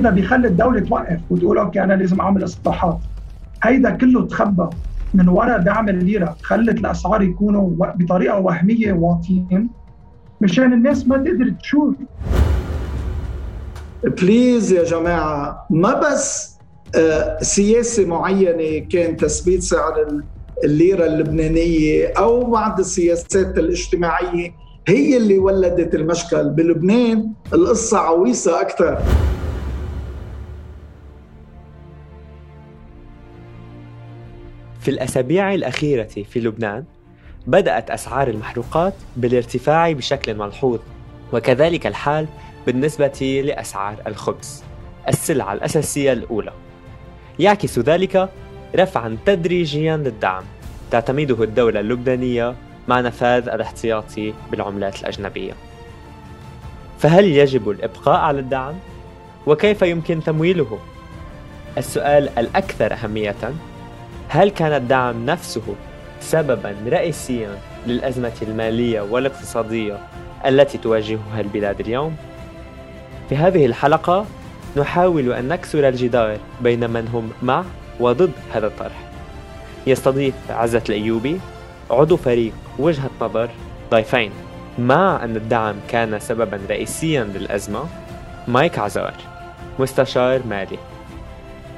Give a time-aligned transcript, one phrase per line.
[0.00, 2.98] هيدا بيخلي الدولة توقف وتقول okay أنا لازم أعمل إصلاحات.
[3.62, 4.68] هيدا كله تخبى
[5.14, 9.70] من وراء دعم الليره خلت الأسعار يكونوا بطريقة وهمية واطيين
[10.40, 11.94] مشان الناس ما تقدر تشوف.
[14.04, 16.56] please يا جماعة ما بس
[16.96, 19.94] آه، سياسة معينة كان تثبيت سعر
[20.64, 24.50] الليرة اللبنانية أو بعض السياسات الاجتماعية
[24.88, 26.48] هي اللي ولدت المشكل.
[26.48, 28.98] بلبنان القصة عويصة أكثر
[34.80, 36.84] في الأسابيع الأخيرة في لبنان
[37.46, 40.78] بدأت أسعار المحروقات بالارتفاع بشكل ملحوظ
[41.32, 42.26] وكذلك الحال
[42.66, 44.64] بالنسبة لأسعار الخبز
[45.08, 46.52] السلعة الأساسية الأولى
[47.38, 48.28] يعكس ذلك
[48.76, 50.44] رفعا تدريجيا للدعم
[50.90, 52.54] تعتمده الدولة اللبنانية
[52.88, 55.52] مع نفاذ الاحتياطي بالعملات الأجنبية
[56.98, 58.74] فهل يجب الإبقاء على الدعم؟
[59.46, 60.78] وكيف يمكن تمويله؟
[61.78, 63.36] السؤال الأكثر أهمية
[64.32, 65.62] هل كان الدعم نفسه
[66.20, 67.48] سببا رئيسيا
[67.86, 69.98] للأزمة المالية والاقتصادية
[70.46, 72.16] التي تواجهها البلاد اليوم؟
[73.28, 74.26] في هذه الحلقة
[74.76, 77.64] نحاول أن نكسر الجدار بين من هم مع
[78.00, 79.10] وضد هذا الطرح.
[79.86, 81.40] يستضيف عزة الأيوبي
[81.90, 83.50] عضو فريق وجهة نظر
[83.90, 84.32] ضيفين.
[84.78, 87.84] مع أن الدعم كان سببا رئيسيا للأزمة
[88.48, 89.14] مايك عزار
[89.78, 90.78] مستشار مالي.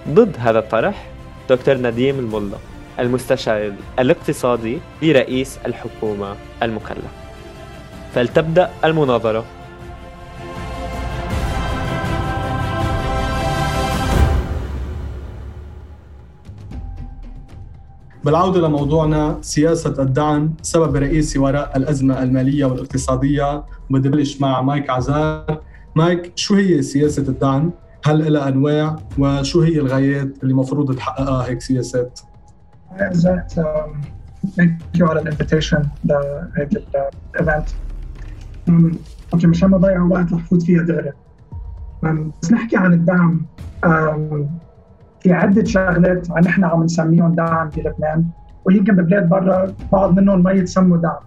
[0.09, 1.12] ضد هذا الطرح
[1.51, 2.57] دكتور نديم الملا
[2.99, 7.13] المستشار الاقتصادي لرئيس الحكومة المكلف
[8.15, 9.45] فلتبدأ المناظرة.
[18.25, 25.61] بالعودة لموضوعنا سياسة الدعم سبب رئيسي وراء الأزمة المالية والاقتصادية بدي بلش مع مايك عزار.
[25.97, 27.71] مايك شو هي سياسة الدعم؟
[28.05, 32.21] هل لها أنواع وشو هي الغايات اللي المفروض تحققها هيك سياسات؟
[34.57, 36.71] thank you على ال invitation لهيك
[37.35, 37.69] ال event
[39.35, 41.13] okay مشان ما أضيع وقت رح فوت فيها دغري.
[42.43, 43.47] بس نحكي عن الدعم.
[45.21, 48.25] في عدة شغلات نحن عم نسميهم دعم بلبنان
[48.65, 51.21] ويمكن ببلاد برا بعض منهم ما يتسموا دعم.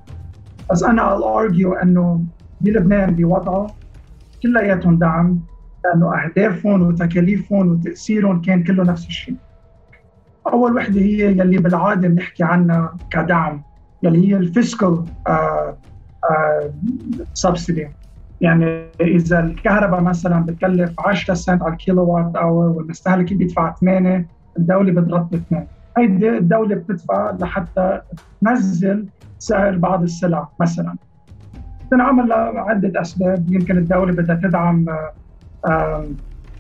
[0.72, 2.24] بس أنا argue إنه
[2.62, 3.68] بلبنان بوضعه
[4.44, 5.40] كلياتهم دعم.
[5.86, 9.36] لأنه أهدافهم وتكاليفهم وتأثيرهم كان كله نفس الشيء.
[10.48, 13.62] أول وحدة هي يلي بالعادة بنحكي عنها كدعم
[14.04, 15.06] يلي هي ال fiscal
[17.34, 17.88] subsidy
[18.42, 25.02] يعني إذا الكهرباء مثلا بتكلف 10 سنت على الكيلو وات hour والمستهلك بيدفع 8 الدولة
[25.02, 25.68] بتغطي 2
[25.98, 28.02] هيدي الدولة بتدفع لحتى
[28.42, 29.06] تنزل
[29.40, 30.96] سعر بعض السلع مثلا.
[31.92, 33.54] تنعمل لعدة أسباب.
[33.54, 34.86] يمكن الدولة بدها تدعم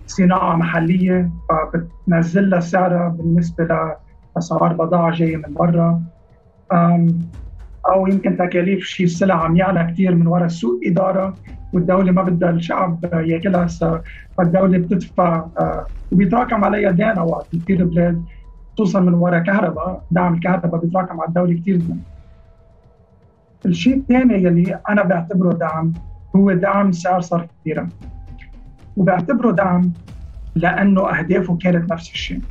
[0.07, 3.67] صناعة محلية فبتنزل لها سعرها بالنسبة
[4.35, 6.01] لاسعار بضاعة جاية من برا.
[7.89, 11.33] أو يمكن تكاليف شيء السلع عم يعلى كثير من وراء سوء إدارة
[11.73, 13.67] والدولة ما بدها الشعب ياكلها.
[14.37, 15.45] فالدولة بتدفع
[16.11, 18.23] وبيتراكم عليها دين اوقات كثير بلاد
[18.73, 21.81] خصوصا من وراء كهرباء دعم الكهرباء بيتراكم على الدولة كثير.
[23.65, 25.93] الشيء الثاني يلي أنا بعتبره دعم
[26.35, 27.87] هو دعم سعر صرف الديره
[28.95, 29.93] وبعتبره دعم
[30.55, 32.41] لأنه أهدافه كانت نفس الشيء.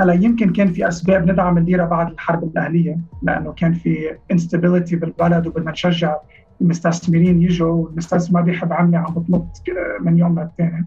[0.00, 3.96] هلأ يمكن كان في أسباب ندعم الليرة بعد الحرب الأهلية لأنه كان في
[4.32, 6.16] انستابيليتي بالبلد وبدنا نشجع
[6.60, 9.62] المستثمرين يجوا والمستثمر ما بيحب عمله عم بتنط
[10.00, 10.86] من يوم للثاني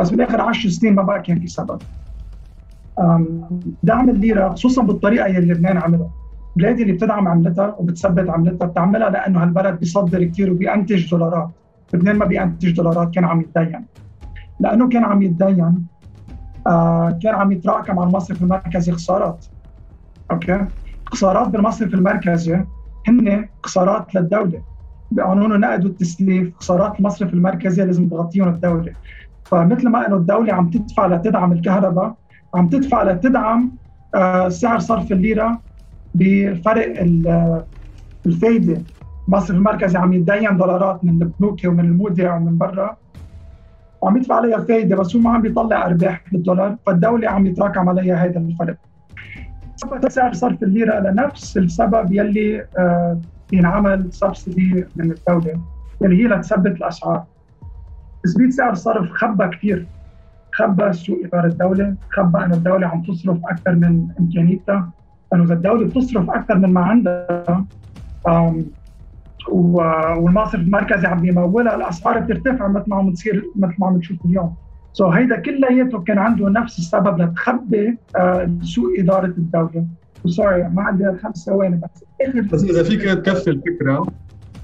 [0.00, 1.78] بس بالآخر 10 سنين ما بقى كان في سبب.
[3.82, 6.10] دعم الليرة خصوصا بالطريقة اللي لبنان عملها.
[6.56, 11.50] البلاد اللي بتدعم عملتها وبتثبت عملتها بتعملها لأنه هالبلد بيصدر كثير وبينتج دولارات.
[11.92, 13.86] لبنان ما بينتج دولارات كان عم يتدين.
[14.60, 15.86] لأنه كان عم يتدين
[16.66, 19.46] آه كان عم يتراكم على المصرف المركزي خسارات.
[20.30, 20.66] أوكي؟
[21.06, 22.64] خسارات بالمصرف المركزي
[23.08, 24.62] هن خسارات للدولة.
[25.10, 28.94] بقانون النقد والتسليف خسارات المصرف المركزي لازم تغطيهم الدولة.
[29.44, 32.14] فمثل ما إنه الدولة عم تدفع لتدعم الكهرباء
[32.54, 33.72] عم تدفع لتدعم
[34.14, 35.62] آه سعر صرف الليرة
[36.14, 37.06] بفرق
[38.26, 38.84] الفايدة.
[39.28, 42.96] المصرف المركزي عم يتدين دولارات من البنوك ومن المودع ومن برا.
[44.00, 48.24] وعم يدفع عليها فايدة بس هو ما عم بيطلع أرباح بالدولار فالدولة عم يتراكم عليها
[48.24, 48.76] هذا الفرق.
[49.78, 53.20] ثبت سعر صرف الليرة لنفس السبب يلي آه
[54.10, 55.60] سبسيدي من الدولة
[56.02, 57.24] يلي هي لتثبت الأسعار.
[58.24, 59.86] تثبيت سعر الصرف خبى كثير
[60.52, 64.90] خبى سوء إدارة الدولة خبى إنه الدولة عم تصرف أكثر من امكانياتها
[65.34, 67.64] إنه إذا الدولة بتصرف أكثر من ما عندها
[69.48, 71.74] والمصرف المركزي عم بيمولها.
[71.74, 74.54] الأسعار بترتفع مثل ما عم تصير مثل ما عم نشوف اليوم.
[74.92, 79.86] سو so هيدا كلياته كان عنده نفس السبب لتخبي آه سوء إدارة الدولة.
[80.24, 82.04] و sorry ما عندي خمس ثواني بس.
[82.20, 84.06] آخر بس إذا فيك تكفي الفكرة.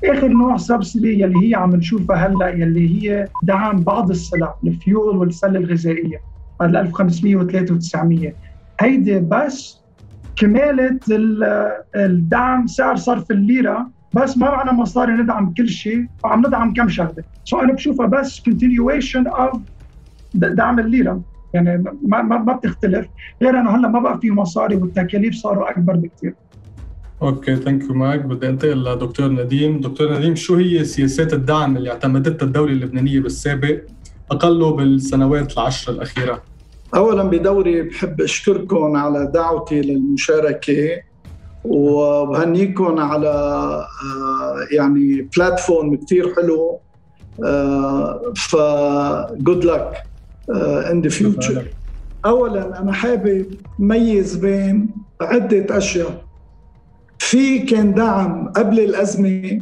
[0.04, 5.58] آخر نوع subsidy يلي هي عم نشوفها هلأ يلي هي دعم بعض السلع الفيول والسله
[5.58, 6.20] الغذائية.
[6.62, 8.32] ال 1500 و 3900
[8.80, 9.80] هيدي بس
[10.36, 10.98] كمالة
[11.96, 13.99] الدعم سعر صرف الليرة.
[14.14, 17.24] بس ما معنا مصاري ندعم كل شيء وعم ندعم كم شغلة.
[17.44, 19.60] so أنا بشوفها بس continuation of
[20.34, 21.20] دعم الليره
[21.54, 23.06] يعني ما ما, ما بتختلف.
[23.42, 26.34] غير إنه هلأ ما بقى في مصاري والتكاليف صاروا أكبر بكثير
[27.22, 31.90] okay thank you مايك بدي أنتقل لدكتور نديم، دكتور نديم شو هي سياسات الدعم اللي
[31.90, 33.80] اعتمدتها الدولة اللبنانية بالسابق
[34.30, 36.42] أقله بالسنوات العشر الأخيرة؟
[36.94, 41.09] اولا بدوري بحب أشكركم على دعوتي للمشاركة.
[41.64, 46.78] وبهنيكم على آه، يعني platform كثير حلو
[48.36, 48.56] ف
[49.36, 50.02] good luck
[50.90, 51.64] in the future
[52.24, 53.46] اولا أنا حابب
[53.78, 54.88] ميز بين
[55.20, 56.24] عدة أشياء.
[57.18, 59.60] في كان دعم قبل الأزمة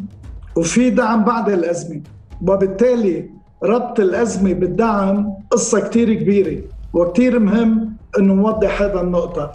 [0.57, 2.01] وفي دعم بعد الأزمة
[2.43, 3.31] وبالتالي
[3.63, 6.63] ربط الأزمة بالدعم قصة كثير كبيرة
[6.93, 9.53] وكثير مهم إنه نوضح هذا النقطة.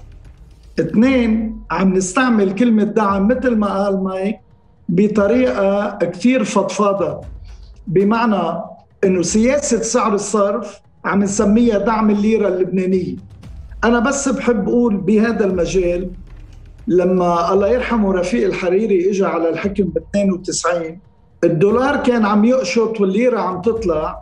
[0.79, 4.39] اثنين عم نستعمل كلمة دعم مثل ما قال مايك
[4.89, 7.21] بطريقة كثير فضفاضة.
[7.87, 8.61] بمعنى
[9.03, 13.15] إنه سياسة سعر الصرف عم نسميها دعم الليرة اللبنانية.
[13.83, 16.09] أنا بس بحب أقول بهذا المجال
[16.87, 20.99] لما الله يرحمه رفيق الحريري اجى على الحكم ب 92
[21.43, 24.19] الدولار كان عم يقشط والليرة عم تطلع.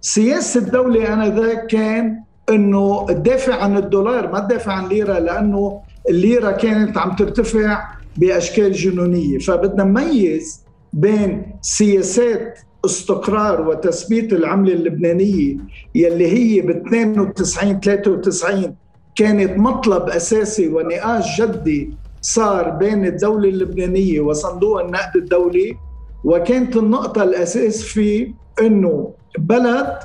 [0.00, 6.98] سياسة الدولة انذاك كان إنه تدافع عن الدولار ما تدافع عن الليره لأنه الليرة كانت
[6.98, 7.84] عم ترتفع
[8.16, 9.38] بأشكال جنونية.
[9.38, 10.62] فبدنا نميز
[10.92, 15.56] بين سياسات استقرار وتثبيت العملة اللبنانية
[15.94, 18.74] يلي هي ب 92 93
[19.16, 21.90] كانت مطلب أساسي ونقاش جدي
[22.20, 25.76] صار بين الدولة اللبنانية وصندوق النقد الدولي.
[26.24, 29.98] وكانت النقطة الأساس فيه إنه بلد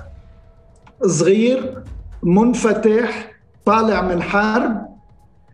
[1.06, 1.84] صغير
[2.28, 3.32] منفتح
[3.66, 4.88] طالع من حرب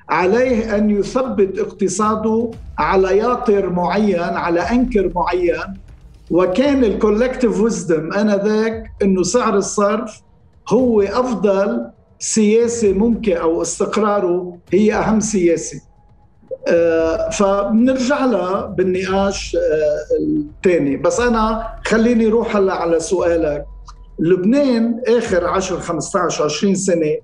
[0.10, 5.80] عليه أن يثبت اقتصاده على ياطر معين على أنكر معين.
[6.32, 10.22] وكان الكولكتيف ويزدم آنذاك إنه سعر الصرف
[10.70, 11.90] هو أفضل
[12.20, 15.82] سياسة ممكن أو استقراره هي أهم سياسة.
[16.68, 20.98] آه فبنرجع لها بالنقاش آه الثاني.
[20.98, 23.66] بس أنا خليني روح هلأ على سؤالك.
[24.20, 27.16] لبنان آخر 10 15 20 سنة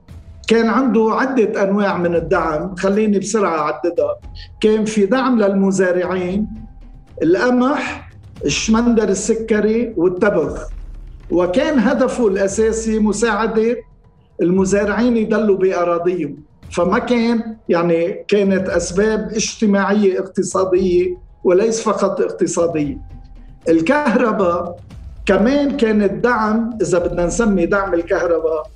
[0.47, 4.15] كان عنده عدة أنواع من الدعم خليني بسرعة أعددها.
[4.61, 6.47] كان في دعم للمزارعين
[7.23, 8.11] القمح
[8.45, 10.59] الشمندر السكري والتبغ.
[11.31, 13.77] وكان هدفه الأساسي مساعدة
[14.41, 16.37] المزارعين يضلوا بأراضيهم.
[16.71, 22.97] فما كان يعني كانت أسباب اجتماعية اقتصادية وليس فقط اقتصادية.
[23.69, 24.79] الكهرباء
[25.29, 28.69] كمان كانت دعم إذا بدنا نسمي دعم الكهرباء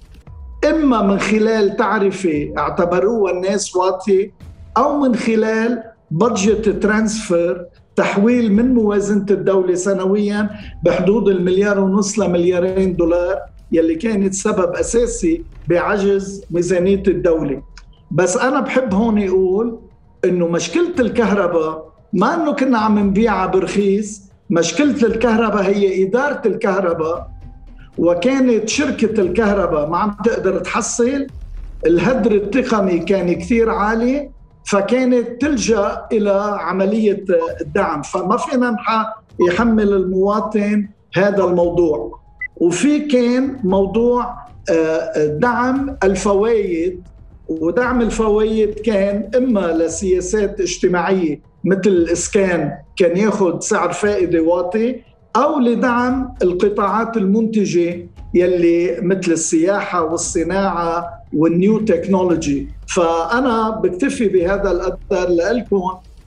[0.69, 4.31] إما من خلال تعرفة اعتبروها الناس واطية
[4.77, 10.49] أو من خلال budget transfer تحويل من موازنة الدولة سنويا
[10.83, 13.39] بحدود المليار ونص لمليارين دولار
[13.71, 17.61] يلي كانت سبب أساسي بعجز ميزانية الدولة.
[18.11, 19.79] بس أنا بحب هون أقول
[20.25, 27.31] إنه مشكلة الكهرباء ما إنه كنا عم نبيعها برخيص مشكلة الكهرباء هي إدارة الكهرباء
[27.97, 31.27] وكانت شركة الكهرباء ما عم تقدر تحصل.
[31.85, 34.29] الهدر التقني كان كثير عالي
[34.65, 37.25] فكانت تلجأ إلى عملية
[37.61, 38.01] الدعم.
[38.01, 38.77] فما فينا
[39.47, 42.19] يحمل المواطن هذا الموضوع.
[42.57, 47.01] وفي كان موضوع آه، دعم الفوائد.
[47.47, 54.95] ودعم الفوائد كان إما لسياسات اجتماعية مثل الاسكان كان يأخذ سعر فائدة واطي
[55.35, 62.67] أو لدعم القطاعات المنتجة يلي مثل السياحة والصناعة والنيو تكنولوجي.
[62.87, 65.81] فأنا بكتفي بهذا الأثر لكم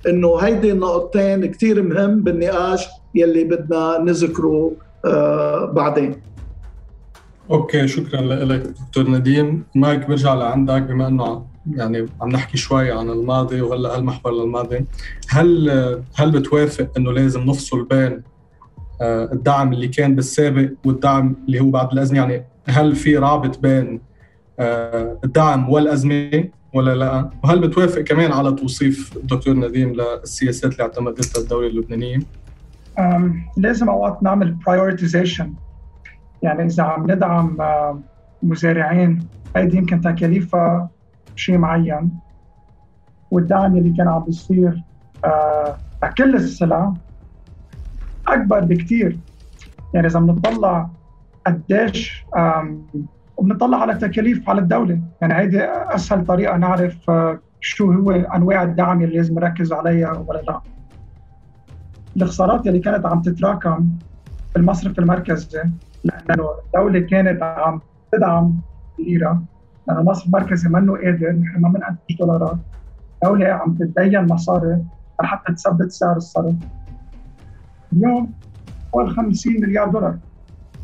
[0.08, 4.72] إنه هيدي النقطتين كثير مهم بالنقاش يلي بدنا نذكره
[5.04, 6.14] آه بعدين.
[7.50, 13.10] أوكي شكرا لك دكتور نديم مايك برجع لعندك بما إنه يعني عم نحكي شوي عن
[13.10, 14.84] الماضي وهلأ هالمحور للماضي
[15.28, 15.70] هل
[16.14, 18.22] هل بتوافق إنه لازم نفصل بين
[19.00, 24.00] آه، الدعم اللي كان بالسابق والدعم اللي هو بعد الأزمة يعني هل في رابط بين
[24.58, 26.44] آه، الدعم والأزمة
[26.74, 32.18] ولا لا؟ وهل بتوافق كمان على توصيف الدكتور نديم للسياسات اللي اعتمدتها الدولة اللبنانية؟
[33.56, 35.54] لازم أوقات نعمل برايورتيزيشن
[36.42, 37.58] يعني إذا عم ندعم
[38.42, 40.90] المزارعين هيدي يمكن تكاليفها
[41.36, 42.10] شيء معين.
[43.30, 44.82] والدعم اللي كان عم بيصير
[45.24, 45.76] آه
[46.18, 46.92] كل السلع
[48.28, 49.18] أكبر بكثير
[49.94, 50.90] يعني إذا بنطلع
[51.46, 52.24] قديش
[53.36, 55.00] وبنطلع على تكاليف على الدولة.
[55.20, 60.38] يعني هيدي أسهل طريقة نعرف آه شو هو أنواع الدعم اللي لازم نركز عليها ولا
[60.38, 60.60] لا.
[62.16, 63.88] الخسارات اللي كانت عم تتراكم
[64.52, 65.62] في المصرف المركزي
[66.04, 67.80] لأنه الدولة كانت عم
[68.12, 68.60] تدعم
[68.98, 69.42] الليرة.
[69.88, 72.58] لأنه المصرف المركزي منه قادر نحن ما بننتج دولارات.
[73.14, 74.84] الدولة عم تتدين مصاري
[75.22, 76.54] لحتى تثبت سعر الصرف.
[77.92, 78.32] اليوم
[78.92, 80.16] فوق 50 مليار دولار.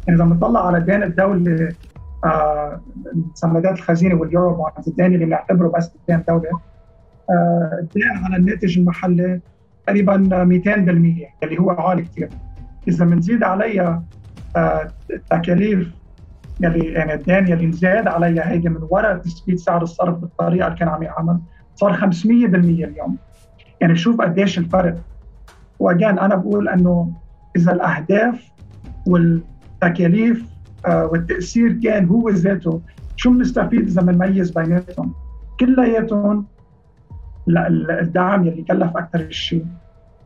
[0.09, 1.73] يعني إذا بنطلع على دين الدولة
[2.25, 2.81] آه
[3.35, 6.51] سندات الخزينة واليورو بوندز الدين اللي بنعتبره بس دين الدولة
[7.31, 9.41] آه الدين على الناتج المحلي
[9.87, 10.69] تقريبا 200%
[11.43, 12.29] اللي هو عالي كثير
[12.89, 14.03] إذا بنزيد عليها
[14.57, 15.93] آه التكاليف
[16.63, 20.89] يلي يعني الدين يلي زاد عليها هيدي من وراء تثبيت سعر الصرف بالطريقة اللي كان
[20.89, 21.39] عم يعمل.
[21.75, 23.17] صار 500% اليوم.
[23.81, 24.97] يعني شوف قديش الفرق.
[25.79, 27.13] وأجان أنا بقول إنه
[27.57, 28.51] إذا الأهداف
[29.07, 30.45] والتكاليف
[30.87, 32.81] آه والتأثير كان هو ذاته
[33.17, 35.15] شو بنستفيد إذا بنميز بيناتهم؟
[35.61, 36.47] كلياتهم
[37.49, 39.67] الدعم يلي كلف أكثر شيء.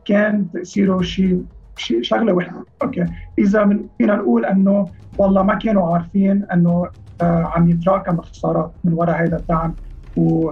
[0.05, 1.43] كان تأثيره شيء
[1.79, 2.65] شغلة وحدة.
[2.83, 3.07] أوكي.
[3.39, 6.87] إذا من فينا نقول إنه والله ما كانوا عارفين إنه
[7.21, 9.75] آه عم يتراكم خسارات من وراء هذا الدعم
[10.15, 10.51] و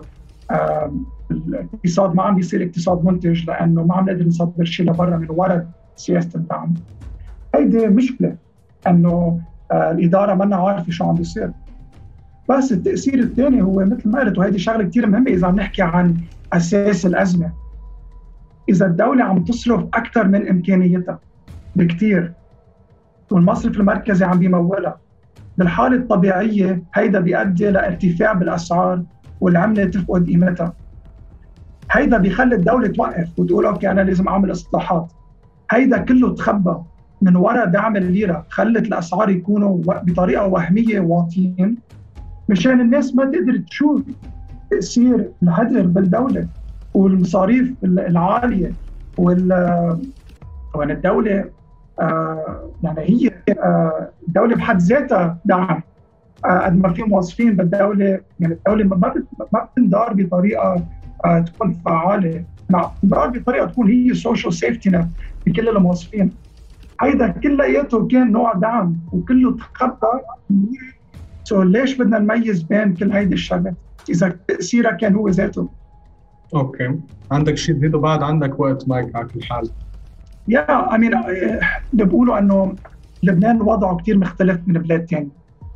[1.32, 5.67] الاقتصاد ما عم بيصير اقتصاد منتج لإنه ما عم نقدر نصدر شيء لبرا من وراء
[5.96, 6.74] سياسة الدعم.
[7.55, 8.38] هيدي مشكلة
[8.88, 9.41] إنه
[9.72, 11.51] آه الإدارة منا عارفة شو عم بيصير.
[12.50, 16.17] بس التأثير الثاني هو مثل ما قلت وهيدي شغلة كثير مهمة إذا عم نحكي عن
[16.53, 17.65] أساس الأزمة.
[18.70, 21.20] إذا الدولة عم تصرف أكثر من امكانياتها
[21.76, 22.34] بكثير
[23.32, 24.98] والمصرف المركزي عم بيمولها.
[25.58, 29.04] بالحالة الطبيعية هيدا بيؤدي لارتفاع بالأسعار
[29.42, 30.74] والعملة تفقد قيمتها.
[31.92, 35.12] هيدا بيخلي الدولة توقف وتقول أوكي أنا لازم أعمل إصلاحات.
[35.72, 36.76] هيدا كله تخبى
[37.22, 41.78] من وراء دعم الليرة خلت الأسعار يكونوا بطريقة وهمية واطيين
[42.50, 44.02] مشان الناس ما تقدر تشوف
[44.72, 46.48] تأثير الهدر بالدولة.
[46.96, 48.72] والمصاريف العالية
[49.18, 49.52] وال
[50.75, 51.46] وأن الدولة
[52.00, 55.82] آه يعني هي آه الدولة بحد ذاتها دعم.
[56.46, 59.14] آه قد ما في موظفين بالدولة يعني الدولة ما
[59.54, 60.86] ما بتندار بطريقة
[61.25, 62.44] آه تكون فعالة.
[62.70, 65.08] بتندار بطريقة تكون هي social safety net
[65.48, 66.32] لكل الموظفين.
[67.02, 70.08] هيدا كلياته كان نوع دعم وكله تخبى
[71.44, 73.74] so ليش بدنا نميز بين كل هيدي الشغلات؟
[74.10, 75.70] إذا تأثيرها كان هو ذاته.
[76.56, 77.00] okay.
[77.32, 79.70] عندك شيء تزيده بعد؟ عندك وقت مايك على كل حال.
[80.48, 81.14] يعني مين
[81.94, 82.75] اللي بقولوا إنه
[83.24, 85.28] لبنان وضعه كثير مختلف من بلاد ثانية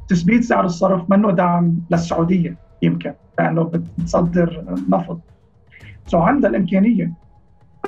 [0.07, 5.19] تثبيت سعر الصرف منه دعم للسعودية يمكن لأنه بتصدر نفط.
[6.07, 7.11] so عندها الإمكانية.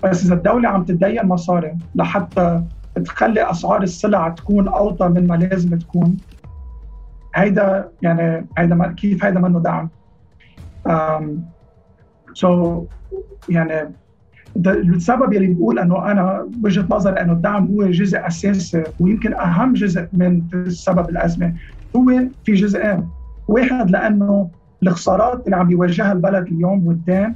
[0.03, 2.63] بس إذا الدولة عم تتدين مصاري لحتى
[3.05, 6.17] تخلي أسعار السلع تكون أوطى من ما لازم تكون
[7.35, 9.89] هيدا يعني هيدا كيف هيدا منه دعم؟
[12.33, 12.85] so so,
[13.50, 13.93] يعني
[14.67, 20.07] السبب يلي بقول إنه أنا وجهة نظري إنه الدعم هو جزء أساسي ويمكن أهم جزء
[20.13, 21.53] من سبب الأزمة
[21.95, 22.05] هو
[22.43, 23.07] في جزئين.
[23.47, 24.50] واحد لأنه
[24.83, 27.35] الخسارات اللي عم بيواجهها البلد اليوم والدين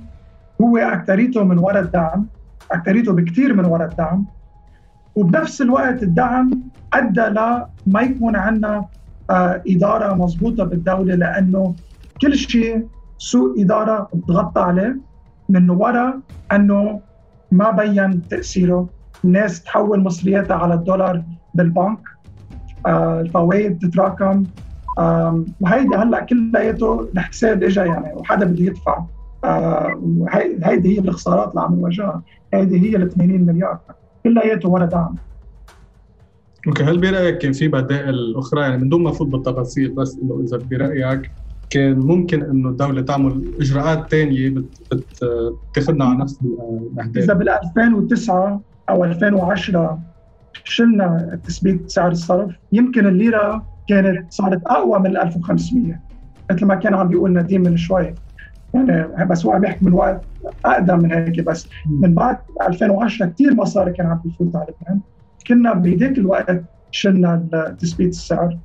[0.61, 2.25] هو اكثريته من وراء الدعم
[2.71, 4.25] اكثريته بكثير من وراء الدعم.
[5.15, 6.51] وبنفس الوقت الدعم
[6.93, 8.85] أدى لما يكون عندنا
[9.29, 11.75] آه إدارة مضبوطة بالدولة لأنه
[12.21, 12.87] كل شيء
[13.17, 14.99] سوء إدارة تغطى عليه
[15.49, 16.19] من وراء
[16.51, 17.01] أنه
[17.51, 18.89] ما بين تأثيره.
[19.25, 21.99] الناس تحول مصرياتها على الدولار بالبنك.
[22.85, 24.45] آه الفوائد تتراكم.
[25.59, 29.05] وهيدي هلأ كلياته الحساب اجى يعني وحدا بده يدفع.
[29.43, 32.23] آه وهيدي هي الخسارات اللي عم نواجهها.
[32.53, 33.79] هيدي هي ال 80 مليار.
[34.23, 35.15] كلياته ورا دعم.
[36.67, 40.43] أوكي هل برأيك كان في بدائل أخرى؟ يعني من دون ما أفوت بالتفاصيل بس إنه
[40.43, 41.31] إذا برأيك
[41.69, 44.53] كان ممكن إنه الدولة تعمل إجراءات ثانية
[45.73, 46.39] بتاخذنا على نفس
[46.93, 47.23] الأهداف.
[47.23, 50.01] إذا بال 2009 أو 2010
[50.63, 52.55] شلنا تثبيت سعر الصرف.
[52.71, 56.01] يمكن الليرة كانت صارت أقوى من 1500
[56.51, 58.17] مثل ما كان عم بيقول نديم من شوي.
[58.73, 60.27] يعني بس هو عم يحكي من وقت
[60.65, 61.69] أقدم من هيك بس
[62.01, 62.37] من بعد
[62.69, 65.01] 2010 كثير مصاري كان عم بيفوت على لبنان
[65.47, 67.47] كنا بهديك الوقت شلنا
[67.79, 68.59] تثبيت السعر.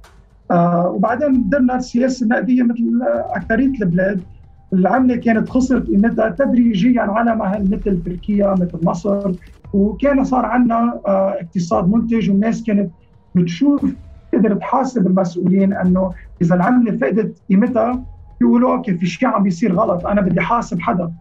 [0.87, 3.01] وبعدين درنا السياسة النقديه مثل
[3.37, 4.25] اكثريه البلاد.
[4.73, 9.35] العملة كانت خسرت قيمتها تدريجيا على مهل مثل تركيا مثل مصر.
[9.73, 12.91] وكان صار عندنا آه اقتصاد منتج والناس كانت
[13.35, 13.97] بتشوف
[14.33, 18.05] تقدر تحاسب المسؤولين إنه إذا العملة فقدت قيمتها
[18.43, 21.13] يقولوا okay في شيء عم بيصير غلط أنا بدي حاسب حدا.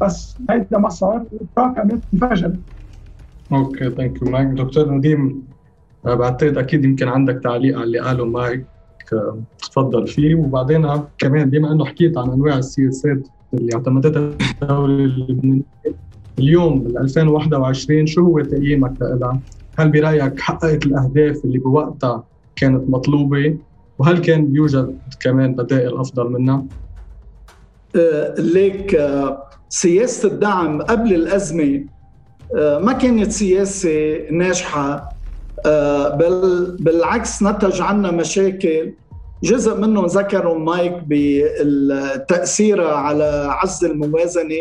[0.00, 2.60] بس هيدا ما صار تراكمت انفجرت.
[3.52, 5.57] okay thank you دكتور نديم آه،
[6.14, 8.64] بعتقد أكيد يمكن عندك تعليق على اللي قاله مايك
[9.58, 15.62] تفضل فيه وبعدين كمان بما إنه حكيت عن أنواع السياسات اللي اعتمدتها الدولة اللبنانية
[16.38, 19.40] اليوم بال 2021 شو هو تقييمك لها؟
[19.78, 22.24] هل برأيك حققت الأهداف اللي بوقتها
[22.56, 23.56] كانت مطلوبة؟
[23.98, 26.64] وهل كان يوجد كمان بدائل أفضل منها؟
[27.96, 29.00] آه، ليك
[29.68, 31.84] سياسة الدعم قبل الأزمة
[32.54, 35.17] ما كانت سياسة ناجحة
[36.18, 38.92] بل بالعكس نتج عنا مشاكل.
[39.42, 44.56] جزء منهم ذكروا مايك بالتأثير على عزل الموازنة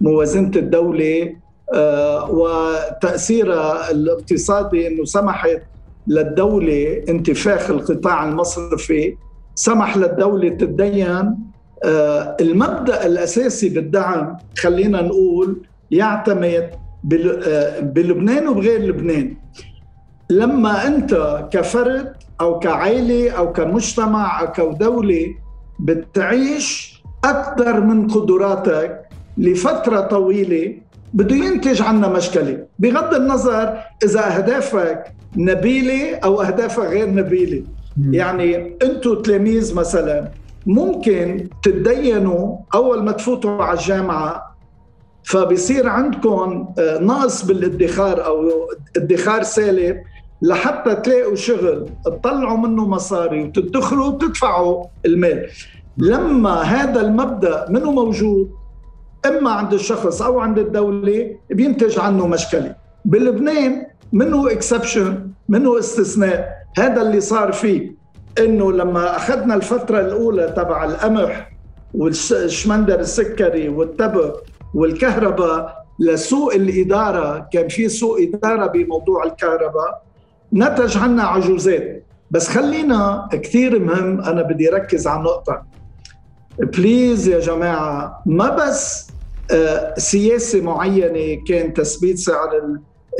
[0.00, 1.36] موازنة الدولة
[1.74, 5.62] آه، وتأثيرها الاقتصادي أنه سمحت
[6.06, 9.16] للدولة انتفاخ القطاع المصرفي
[9.54, 11.36] سمح للدولة تتدين.
[11.84, 15.56] آه، المبدأ الأساسي بالدعم خلينا نقول
[15.90, 16.70] يعتمد
[17.82, 19.36] بلبنان وبغير لبنان.
[20.38, 25.34] لما أنت كفرد أو كعائله أو كمجتمع أو كدولة
[25.80, 29.00] بتعيش أكثر من قدراتك
[29.38, 30.74] لفترة طويلة
[31.14, 32.66] بده ينتج عنا مشكلة.
[32.78, 35.04] بغض النظر إذا أهدافك
[35.36, 37.62] نبيلة أو أهدافك غير نبيلة.
[38.10, 40.28] يعني أنتم تلاميذ مثلا
[40.66, 44.54] ممكن تتدينوا أول ما تفوتوا على الجامعة
[45.24, 48.50] فبصير عندكم آه، نقص بالادخار أو
[48.96, 49.96] ادخار سالب
[50.44, 55.46] لحتى تلاقوا شغل تطلعوا منه مصاري وتدخروا وتدفعوا المال.
[55.98, 58.50] لما هذا المبدأ منه موجود؟
[59.26, 62.74] إما عند الشخص أو عند الدولة بينتج عنه مشكلة.
[63.04, 66.48] بلبنان منه اكسبشن منه استثناء.
[66.78, 67.94] هذا اللي صار فيه
[68.38, 71.52] إنه لما أخذنا الفترة الأولى تبع القمح
[71.94, 74.30] والشمندر السكري والتبغ
[74.74, 80.04] والكهرباء لسوء الإدارة كان في سوء إدارة بموضوع الكهرباء.
[80.54, 82.06] نتج عنا عجوزات.
[82.30, 85.62] بس خلينا كثير مهم أنا بدي ركز على نقطه
[86.58, 89.06] please يا جماعة ما بس
[89.50, 92.50] آه، سياسة معينة كان تثبيت سعر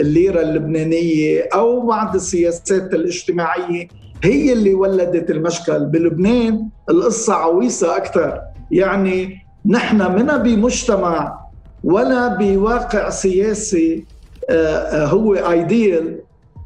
[0.01, 3.89] الليرة اللبنانية أو بعض السياسات الاجتماعية
[4.25, 5.85] هي اللي ولدت المشكل.
[5.85, 11.39] بلبنان القصة عويصة أكثر يعني نحن منا بمجتمع
[11.85, 14.05] ولا بواقع سياسي
[14.51, 16.24] آه، آه، هو ايديال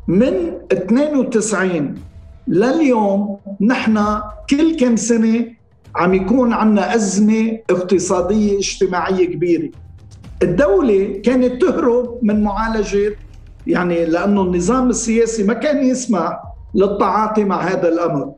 [0.09, 1.94] من 92
[2.49, 5.47] لليوم نحن كل كم سنة
[5.97, 9.68] عم يكون عندنا أزمة اقتصادية اجتماعية كبيرة.
[10.42, 13.16] الدولة كانت تهرب من معالجة
[13.66, 16.42] يعني لأنه النظام السياسي ما كان يسمح
[16.75, 18.33] للتعاطي مع هذا الأمر.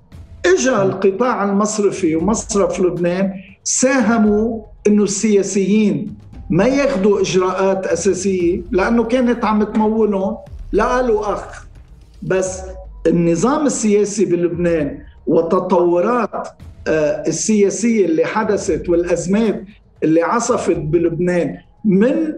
[0.47, 3.33] اجى القطاع المصرفي ومصرف لبنان
[3.65, 6.15] ساهموا إنه السياسيين
[6.51, 10.37] ما ياخذوا إجراءات أساسية لأنه كانت عم تمولهم
[10.73, 11.01] لا
[11.33, 11.67] اخ
[12.23, 12.61] بس
[13.07, 16.49] النظام السياسي بلبنان والتطورات
[16.89, 19.65] آه، السياسية اللي حدثت والأزمات
[20.03, 22.33] اللي عصفت بلبنان من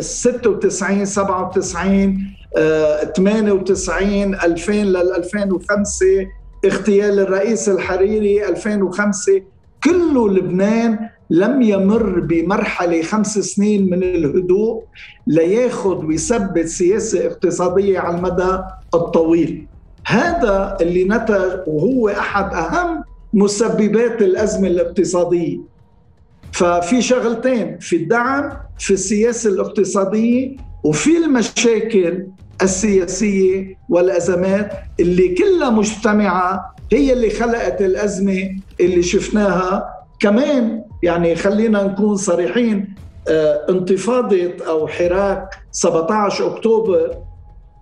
[0.00, 2.18] 96 97
[3.16, 6.06] 98 2000 لل 2005
[6.64, 9.42] اغتيال الرئيس الحريري 2005
[9.84, 10.98] كله لبنان
[11.30, 14.84] لم يمر بمرحلة خمس سنين من الهدوء
[15.26, 18.58] لياخذ ويثبت سياسة اقتصادية على المدى
[18.94, 19.66] الطويل.
[20.06, 25.58] هذا اللي نتج وهو أحد أهم مسببات الأزمة الاقتصادية.
[26.52, 32.26] ففي شغلتين في الدعم في السياسة الاقتصادية وفي المشاكل
[32.62, 39.92] السياسية والأزمات اللي كلها مجتمعة هي اللي خلقت الأزمة اللي شفناها.
[40.20, 42.94] كمان يعني خلينا نكون صريحين
[43.28, 47.10] آه، انتفاضة أو حراك 17 أكتوبر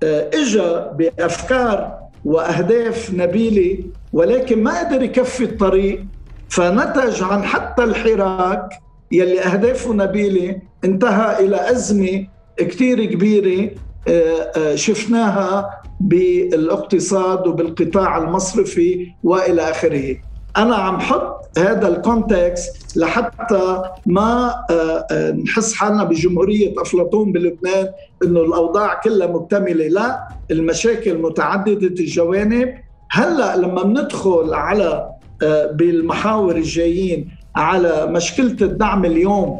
[0.03, 3.79] آه، اجى بأفكار وأهداف نبيلة
[4.13, 6.05] ولكن ما قدر يكفي الطريق
[6.49, 8.69] فنتج عن حتى الحراك
[9.13, 12.27] يلي أهدافه نبيلة انتهى إلى أزمة
[12.59, 13.71] كتير كبيرة
[14.09, 20.17] آه، شفناها بالإقتصاد وبالقطاع المصرفي وإلى آخره.
[20.57, 27.89] أنا عم حط هذا الكونتكست لحتى ما آه، آه، نحس حالنا بجمهورية أفلاطون بلبنان
[28.25, 29.89] إنه الأوضاع كلها مكتملة.
[29.89, 32.75] لا المشاكل متعددة الجوانب.
[33.11, 35.11] هلأ لما بندخل على
[35.43, 39.59] آه، بالمحاور الجايين على مشكلة الدعم اليوم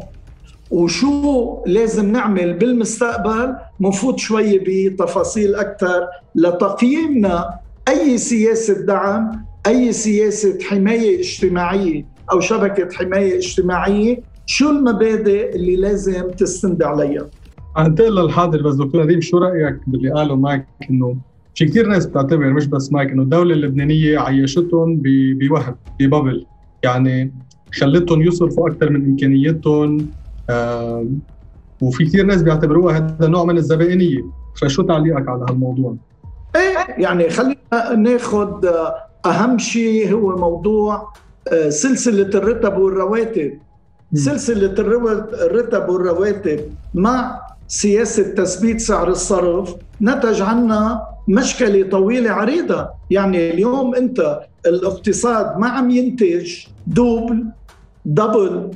[0.71, 11.19] وشو لازم نعمل بالمستقبل مفوت شوي بتفاصيل أكثر لتقييمنا أي سياسة دعم أي سياسة حماية
[11.19, 17.25] اجتماعية أو شبكة حماية اجتماعية شو المبادئ اللي لازم تستند عليها؟
[17.77, 21.15] انتقل للحاضر بس دكتور نديم شو رأيك باللي قاله مايك إنه
[21.55, 26.45] في كثير ناس بتعتبر مش بس مايك إنه الدولة اللبنانية عيشتهم بوهم ببابل.
[26.83, 27.33] يعني
[27.73, 30.09] خلتهم يصرفوا أكثر من إمكانياتهم
[30.49, 31.05] آه
[31.81, 34.21] وفي كثير ناس بيعتبروها هذا نوع من الزبائنية.
[34.61, 35.95] فشو تعليقك على هالموضوع؟
[36.55, 41.13] إيه يعني خلينا ناخذ آه، أهم شيء هو موضوع
[41.51, 43.59] آه، سلسلة الرتب والرواتب.
[44.13, 44.75] سلسلة
[45.45, 46.59] الرتب والرواتب
[46.93, 52.89] مع سياسة تثبيت سعر الصرف نتج عنها مشكلة طويلة عريضة.
[53.11, 56.53] يعني اليوم أنت الاقتصاد ما عم ينتج
[56.87, 57.45] دوبل
[58.05, 58.71] double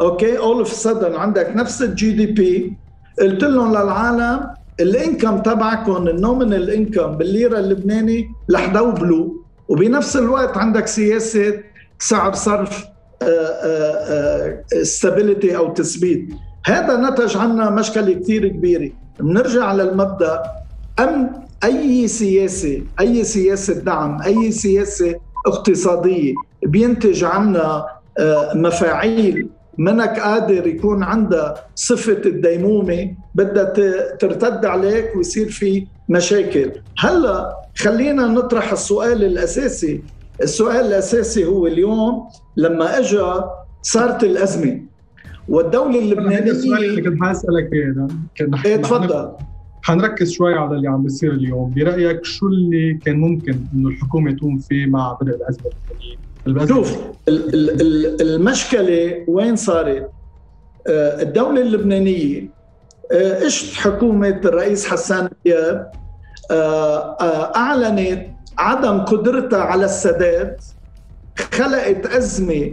[0.00, 2.76] أوكي؟ all of a sudden عندك نفس ال GDP
[3.20, 4.40] قلت لهم للعالم
[4.80, 11.54] ال income تبعكم ال nominal income بالليرة اللبناني رح يدوبلوا وبنفس الوقت عندك سياسة
[11.98, 12.84] سعر صرف
[14.72, 16.28] استابيليتي آه، آه، آه، أو تثبيت.
[16.66, 18.90] هذا نتج عنا مشكلة كثير كبيرة.
[19.20, 20.42] بنرجع للمبدأ
[21.00, 21.30] أم
[21.64, 25.14] أي سياسة أي سياسة دعم أي سياسة
[25.46, 26.34] اقتصادية
[26.66, 27.86] بينتج عنا
[28.54, 29.48] مفاعيل
[29.78, 33.64] منك قادر يكون عندها صفة الديمومة بدها
[34.16, 36.70] ترتد عليك ويصير في مشاكل.
[36.98, 40.02] هلأ خلينا نطرح السؤال الأساسي.
[40.42, 43.24] السؤال الأساسي هو اليوم لما اجى
[43.82, 44.80] صارت الأزمة.
[45.48, 48.08] والدولة اللبنانية السؤال اللي كنت حاسألك إياه.
[48.66, 49.32] إيه تفضل.
[49.82, 51.74] حنركز شوي على اللي عم بيصير اليوم.
[51.76, 55.70] برأيك شو اللي كان ممكن إنه الحكومة تقوم فيه مع بدء الأزمة؟
[56.46, 56.98] اللبنانيه شوف
[58.20, 60.10] المشكلة وين صارت؟
[60.86, 62.48] آه، الدولة اللبنانية
[63.12, 65.92] اجت حكومة الرئيس حسان دياب
[66.50, 68.26] آه، أعلنت
[68.58, 70.56] عدم قدرتها على السداد
[71.52, 72.72] خلقت أزمة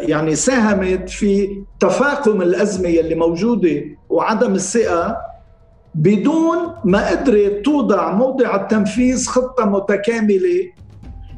[0.00, 5.16] يعني ساهمت في تفاقم الأزمة اللي موجودة وعدم الثقة
[5.94, 10.70] بدون ما قدرت توضع موضع التنفيذ خطة متكاملة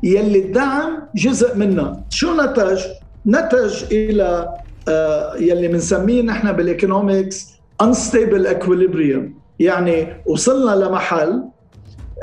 [0.03, 2.05] يلي الدعم جزء منها.
[2.11, 2.81] شو نتج؟
[3.27, 4.49] نتج إلى
[4.89, 9.47] آه، يلي بنسميه نحن بالايكونومكس unstable equilibrium.
[9.59, 11.45] يعني وصلنا لمحل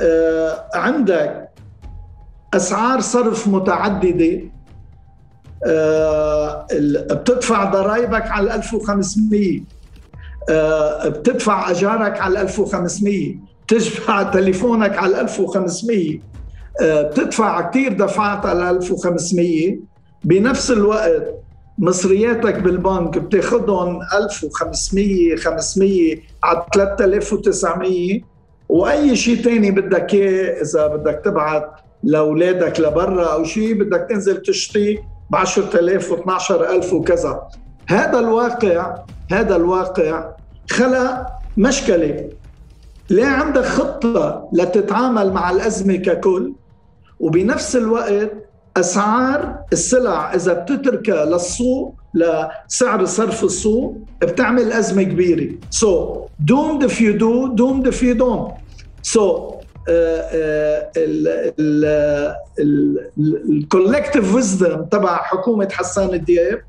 [0.01, 1.49] آه، عندك
[2.53, 4.41] أسعار صرف متعددة
[5.65, 6.67] آه،
[7.11, 9.61] بتدفع ضرائبك على 1500
[11.09, 13.35] بتدفع أجارك على 1500
[13.67, 16.19] تدفع تليفونك على 1500
[16.81, 19.77] آه، بتدفع كثير دفعات على 1500
[20.23, 21.33] بنفس الوقت
[21.77, 28.21] مصرياتك بالبنك بتاخذهم 1500 500 على 3900
[28.69, 31.71] وأي شيء ثاني بدك إياه إذا بدك تبعت
[32.03, 37.47] لأولادك لبرا أو شيء بدك تنزل تشتري ب 10000 و 12000 وكذا.
[37.87, 38.97] هذا الواقع
[39.31, 40.29] هذا الواقع
[40.71, 42.29] خلق مشكلة.
[43.09, 46.53] ليه عندك خطة لتتعامل مع الأزمة ككل.
[47.19, 48.31] وبنفس الوقت
[48.77, 55.55] أسعار السلع إذا بتتركها للسوق لسعر صرف السوق بتعمل أزمة كبيرة.
[55.69, 58.51] so doomed if you do doomed if you don't.
[59.01, 59.53] so
[63.49, 66.61] ال collective wisdom تبع حكومة حسان الدياب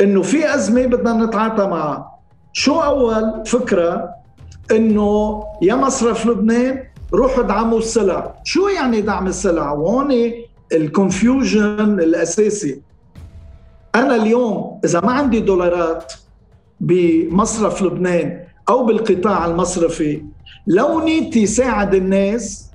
[0.00, 2.18] إنه في أزمة بدنا نتعاطى معها.
[2.52, 4.10] شو أول فكرة؟
[4.70, 6.82] إنه يا مصرف لبنان
[7.14, 8.34] روحوا ادعموا السلع.
[8.44, 10.10] شو يعني دعم السلع؟ وهون
[10.72, 12.80] الكونفيوجن الأساسي.
[13.94, 16.12] أنا اليوم إذا ما عندي دولارات
[16.80, 20.22] بمصرف لبنان أو بالقطاع المصرفي
[20.66, 22.70] لو نيتي ساعد الناس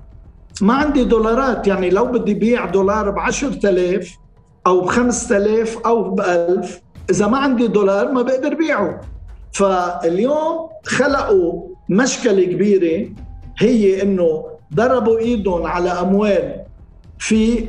[0.60, 1.66] ما عندي دولارات.
[1.66, 4.18] يعني لو بدي بيع دولار ب 10000
[4.66, 9.00] أو ب 5000 أو ب 1000 إذا ما عندي دولار ما بقدر بيعه.
[9.52, 13.08] فاليوم خلقوا مشكلة كبيرة
[13.58, 16.62] هي إنه ضربوا إيدهم على أموال
[17.18, 17.68] في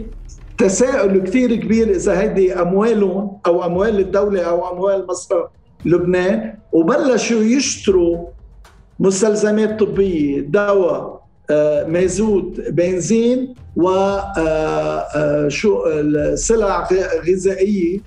[0.58, 5.50] تساؤل كثير كبير إذا هيدي اموالهم أو أموال الدولة أو أموال مصرف
[5.86, 8.28] لبنان وبلشوا يشتروا
[9.00, 16.88] مستلزمات طبية دواء آه، مازوت بنزين وشو آه، سلع
[17.28, 18.00] غذائية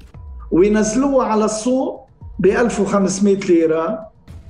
[0.51, 2.07] وينزلوها على السوق
[2.39, 4.07] ب 1500 ليرة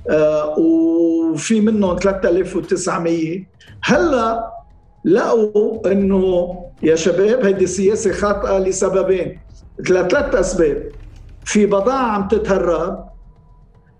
[0.09, 3.45] آه، وفي منهم 3900
[3.83, 4.56] هلأ
[5.07, 9.39] لقوا انه يا شباب هيدي سياسه خاطئة لسببين.
[9.79, 10.91] لثلاث أسباب.
[11.45, 13.09] في بضاعة عم تتهرب.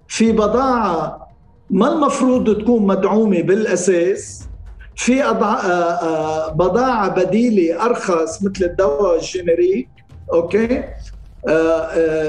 [0.07, 1.27] في بضاعة
[1.69, 4.47] ما المفروض تكون مدعومة بالأساس.
[4.95, 5.23] في
[6.55, 9.89] بضاعة بديلة أرخص مثل الدواء ال generic.
[10.33, 10.83] أوكي؟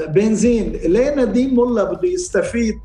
[0.07, 0.71] بنزين.
[0.71, 2.75] ليه نديم ملا بده يستفيد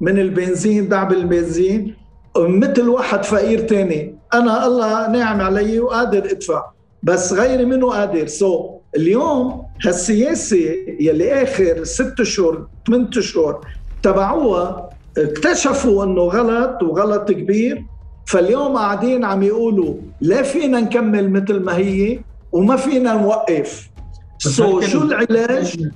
[0.00, 1.94] من البنزين دعم البنزين؟
[2.36, 4.17] مثل واحد فقير تاني.
[4.34, 6.64] أنا الله منعم علي وقادر أدفع
[7.02, 13.66] بس غيري منه قادر؟ so so, اليوم هالسياسة يلي آخر ست اشهر ثمان اشهر
[14.02, 17.84] تبعوها اكتشفوا إنه غلط وغلط كبير
[18.26, 22.20] فاليوم قاعدين عم يقولوا لا فينا نكمل مثل ما هي
[22.52, 23.90] وما فينا نوقف.
[24.38, 25.90] سو so, شو العلاج؟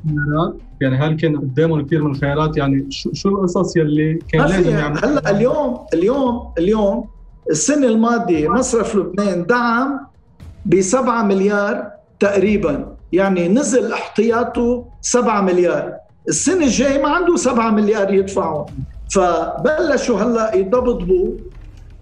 [0.80, 4.98] يعني هل كان قدامهم كثير من الخيارات؟ يعني شو شو القصص يلي كان لازم يعمل
[5.04, 7.04] هلأ اليوم اليوم اليوم
[7.50, 10.00] السنة الماضية مصرف لبنان دعم
[10.66, 12.96] ب 7 مليار تقريبا.
[13.12, 15.92] يعني نزل احتياطه 7 مليار.
[16.28, 18.64] السنة الجاية ما عنده 7 مليار يدفعوا
[19.10, 21.28] فبلشوا هلأ يضبطوا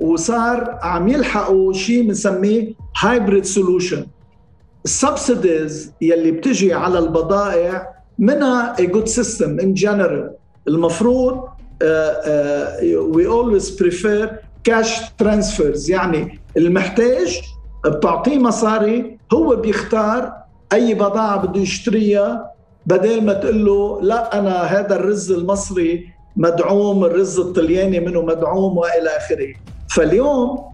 [0.00, 4.06] وصار عم يلحقوا شيء بنسميه hybrid solution
[4.84, 10.30] ال subsidies يلي بتجي على البضائع منها a good system in general.
[10.68, 14.92] المفروض uh, uh, we always prefer cash
[15.22, 15.90] transfers.
[15.90, 17.40] يعني المحتاج
[17.86, 20.32] بتعطيه مصاري هو بيختار
[20.72, 22.50] أي بضاعة بده يشتريها
[22.86, 29.10] بدل ما تقول له لا أنا هذا الرز المصري مدعوم الرز الطلياني منه مدعوم وإلى
[29.16, 29.54] آخره.
[29.90, 30.64] فاليوم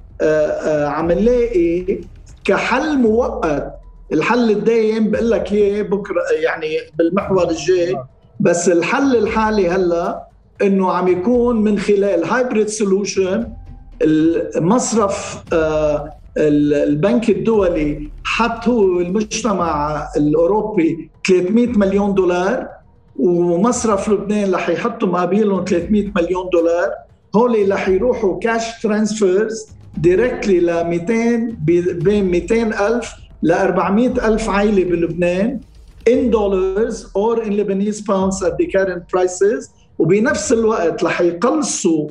[0.85, 1.99] عم نلاقي
[2.45, 3.73] كحل مؤقت.
[4.13, 7.97] الحل الدايم بقول لك إياه بكرة يعني بالمحور الجاي.
[8.41, 10.27] بس الحل الحالي هلا
[10.63, 13.49] إنه عم يكون من خلال hybrid solution
[14.03, 15.43] المصرف
[16.39, 22.69] البنك الدولي حط هو المجتمع الأوروبي 300 مليون دولار
[23.19, 26.91] ومصرف لبنان رح يحطوا مقابلهم 300 مليون دولار.
[27.37, 31.57] هول رح يروحوا cash transfers directly ل 200
[31.93, 35.61] بين 200 ألف ل 400 ألف عائلة بلبنان
[36.11, 39.71] in dollars or in Lebanese pounds at the current prices.
[39.99, 42.09] وبنفس الوقت رح يقلصوا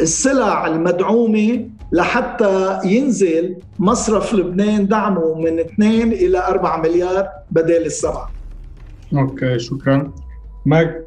[0.00, 8.34] السلع المدعومة لحتى ينزل مصرف لبنان دعمه من 2 إلى 4 مليار بدل السبعة.
[9.16, 10.12] أوكي شكرا.
[10.66, 11.04] ماك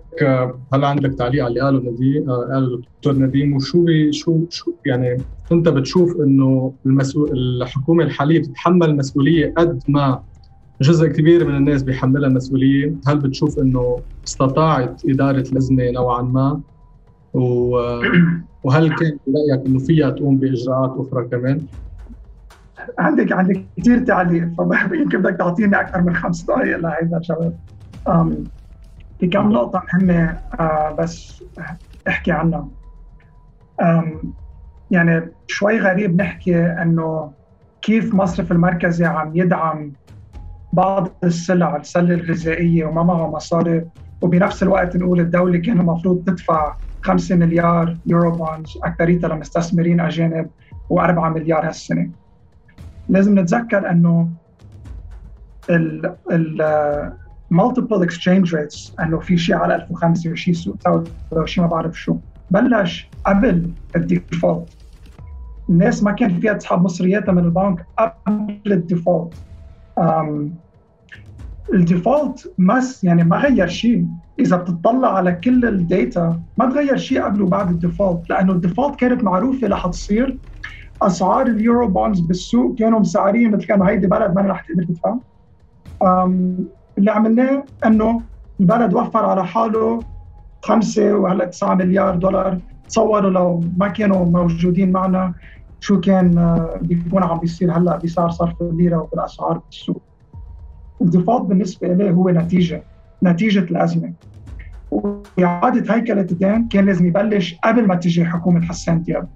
[0.74, 5.70] هل عندك تعليق على اللي قاله نديم قاله الدكتور نديم وشو شو شو يعني أنت
[5.70, 10.24] بتشوف إنه المسؤول الحكومة الحالية بتتحمل مسؤولية قد ما
[10.82, 16.62] جزء كبير من الناس بيحملها المسؤوليه هل بتشوف إنه استطاعت إدارة الازمه نوعا ما؟
[18.64, 21.62] وهل كان برايك إنه فيها تقوم بإجراءات أخرى كمان؟
[23.00, 24.50] عندك عندك كثير تعليق
[24.90, 27.58] فيمكن بدك تعطيني أكثر من خمس دقائق لهيدا الجواب.
[29.20, 31.44] في كم نقطة مهمة آه بس
[32.08, 32.68] احكي عنها.
[34.92, 37.32] يعني شوي غريب نحكي إنه
[37.82, 39.94] كيف مصرف المركزي عم يدعم
[40.74, 43.86] بعض السلع السلة الغذائية وما معه مصاري
[44.22, 46.76] وبنفس الوقت نقول الدولة كان المفروض تدفع
[47.08, 48.78] 5 مليار يورو بونز.
[48.84, 50.50] اكثريتها لمستثمرين اجانب
[50.94, 52.10] و4 مليار هالسنة.
[53.10, 54.30] لازم نتذكر إنه
[55.70, 57.14] ال ال
[57.54, 61.04] multiple exchange rates إنه في شيء على 1005 وشيء سوق.
[61.32, 62.18] وشيء ما بعرف شو.
[62.52, 64.78] بلش قبل ال default.
[65.70, 69.34] الناس ما كان فيها تسحب مصرياتها من البنك قبل ال default.
[71.74, 74.08] ال default مش يعني ما غير شيء.
[74.40, 79.00] إذا بتطلع على كل الداتا ما تغير شيء قبل وبعد ال default لأنه ال default
[79.00, 80.40] كانت معروفة رح تصير.
[81.02, 85.18] أسعار ال Eurobonds بالسوق كانوا مسعرين مثل كانوا هيدي بلد ما رح تقدر تدفع
[86.98, 88.24] اللي عملناه إنه
[88.60, 90.06] البلد وفر على حاله
[90.66, 92.60] خمسة وهلا 9 مليار دولار.
[92.90, 95.34] تصوروا لو ما كانوا موجودين معنا
[95.80, 100.04] شو كان بيكون عم بيصير هلا بسعر صرف الليره وبالأسعار بالسوق.
[101.02, 102.82] ال default بالنسبة لي هو نتيجة
[103.24, 104.14] نتيجة الأزمة.
[104.92, 109.28] وإعادة هيكله الدين كان لازم يبلش قبل ما تجي حكومة حسان دياب.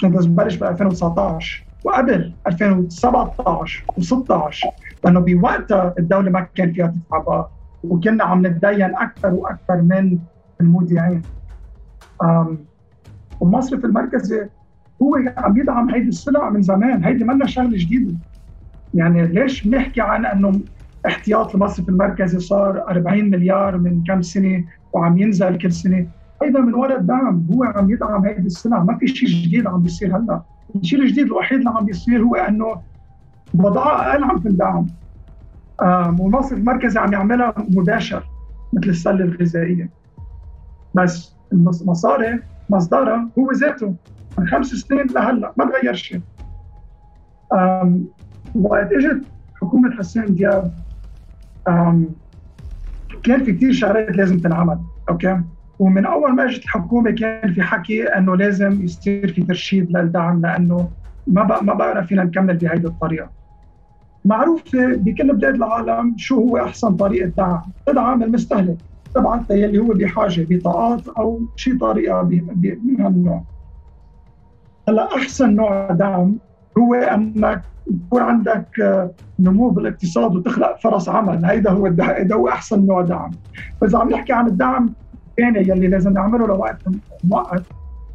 [0.00, 4.68] كان لازم يبلش ب 2019 وقبل 2017 و16
[5.04, 7.48] لأنه بوقتها الدولة ما كان فيها تدفع بقى
[7.84, 10.18] وكنا عم نتدين أكثر وأكثر من
[10.60, 11.22] المودعين.
[13.40, 14.46] والمصرف المركزي
[15.02, 18.14] هو عم يدعم هيدي السلع من زمان هيدي منا شغلة جديدة
[18.94, 20.60] يعني ليش بنحكي عن إنه
[21.06, 26.06] احتياط المصرف المركزي صار 40 مليار من كم سنة وعم ينزل كل سنة.
[26.42, 30.16] هيدا من وراء الدعم هو عم يدعم هيدي السلع ما في شيء جديد عم بيصير
[30.16, 30.42] هلأ.
[30.76, 32.80] الشيء الجديد الوحيد اللي عم بيصير هو إنه
[33.54, 34.86] بضاعه أقل عم تندعم
[36.18, 38.24] والمصرف المركزي عم يعملها مباشر
[38.72, 39.90] مثل السلة الغذائية.
[40.94, 43.94] بس المصاري مصدرها هو ذاته
[44.38, 46.20] من خمس سنين لهلأ ما تغير شيء.
[48.54, 49.22] وقت إجت
[49.60, 50.72] حكومة حسين دياب
[53.22, 55.40] كان في كثير شغلات لازم تنعمل أوكي؟
[55.78, 60.90] ومن أول ما اجت الحكومة كان في حكي إنه لازم يصير في ترشيد للدعم لأنه
[61.26, 63.30] ما بقى ما بقى فينا نكمل بهيدي الطريقة.
[64.24, 68.76] معروف بكل بلاد العالم شو هو أحسن طريقة دعم؟ تدعم المستهلك
[69.14, 73.44] طبعا يلي هو بحاجة بطاقات أو شيء طريقة من هالنوع.
[74.88, 76.38] هلأ أحسن نوع دعم
[76.78, 78.66] هو انك يكون عندك
[79.38, 83.30] نمو بالاقتصاد وتخلق فرص عمل هيدا هو هيدا هو أحسن نوع دعم.
[83.80, 84.92] فإذا عم نحكي عن الدعم
[85.28, 86.82] الثاني يلي لازم نعمله لوقت
[87.24, 87.62] مؤقت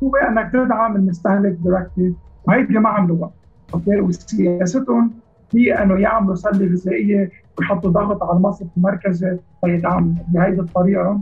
[0.03, 2.13] هو إنك تدعم المستهلك directly
[2.47, 3.31] وهيدي ما عملوها
[3.73, 5.11] أوكي؟ وسياستهم
[5.55, 11.19] هي إنه يعملوا سلة غذائية ويحطوا ضغط على المصرف المركزي ليدعم بهيدي الطريقة.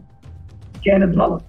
[0.85, 1.41] كانت غلط.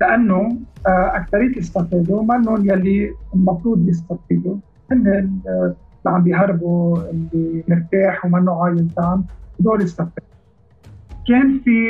[0.00, 4.56] لأنه آه، أكثرية استفادوا منهم يلي المفروض يستفيدوا.
[4.92, 5.74] هن اللي
[6.06, 9.24] عم بيهربوا اللي مرتاح ومنه عايز دعم
[9.60, 10.28] هدول استفادوا
[11.28, 11.88] كان في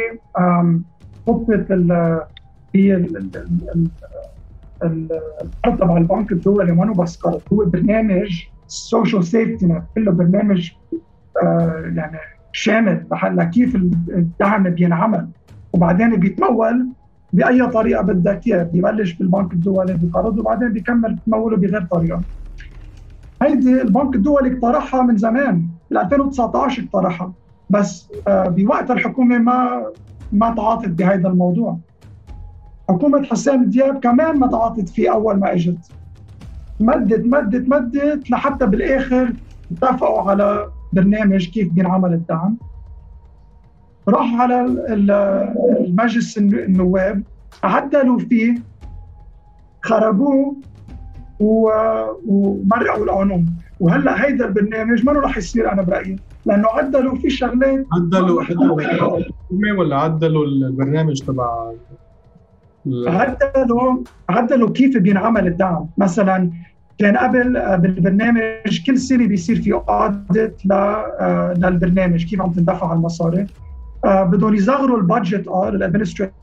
[1.26, 1.66] خطه
[2.74, 2.96] هي
[4.82, 10.70] الخطه مع البنك الدولي ما بس قرض هو برنامج السوشيال سيفتي نت كله برنامج
[11.42, 12.18] آه يعني
[12.52, 15.28] شامل لكيف الدعم بينعمل.
[15.72, 16.88] وبعدين بيتمول
[17.32, 18.62] بأي طريقة بدك إياه.
[18.62, 22.24] ببلش بالبنك الدولي بقرض وبعدين بيكمل تموله بغير طريقة.
[23.42, 27.32] هيدي البنك الدولي اقترحها من زمان بال 2019 اقترحها.
[27.70, 29.86] بس آه بوقت الحكومة ما
[30.32, 31.78] ما تعاطت بهذا الموضوع.
[32.88, 35.92] حكومة حسام دياب كمان ما تعاطت فيه أول ما إجت.
[36.80, 39.32] مدت مدت مدت لحتى بالآخر
[39.72, 42.56] اتفقوا على برنامج كيف بينعمل الدعم.
[44.08, 44.60] راح على
[45.80, 47.22] المجلس النواب
[47.64, 48.54] عدلوا فيه
[49.82, 50.56] خربوه
[51.40, 53.46] ومرقوا القانون
[53.80, 57.86] وهلأ هيدا البرنامج ما راح يصير أنا برأيي؟ لأنه عدلوا في شغلات.
[57.92, 58.80] عدلوا عدلوا
[59.78, 61.72] ولا عدلوا البرنامج تبع
[63.06, 63.96] عدلوا
[64.28, 65.86] عدلوا كيف بينعمل الدعم.
[65.98, 66.50] مثلا
[66.98, 73.46] كان قبل بالبرنامج كل سنة بيصير في audit آه، للبرنامج كيف عم تندفع المصاري
[74.04, 76.34] آه، بدهم يصغروا ال budget آه ال administrative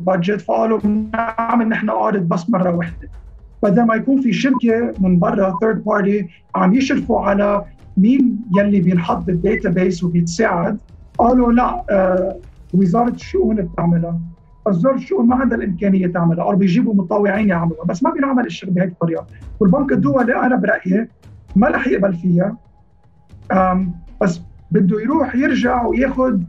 [0.00, 3.08] budget فقالوا بنعمل نحن audit بس مرة واحدة.
[3.62, 7.64] بدل ما يكون في شركة من برا third party عم يشرفوا على
[7.96, 10.78] مين يلي بينحط بال database وبيتساعد
[11.18, 11.84] قالوا لا
[12.74, 14.20] وزارة الشؤون بتعملها.
[14.66, 18.88] وزارة الشؤون ما عندها الإمكانية تعملها أو بيجيبوا متطوعين يعملوها بس ما بينعمل الشيء بهيك
[18.88, 19.26] الطريقة
[19.60, 21.08] والبنك الدولي أنا برأيي
[21.56, 22.56] ما رح يقبل فيها.
[24.20, 24.40] بس
[24.70, 26.40] بده يروح يرجع وياخذ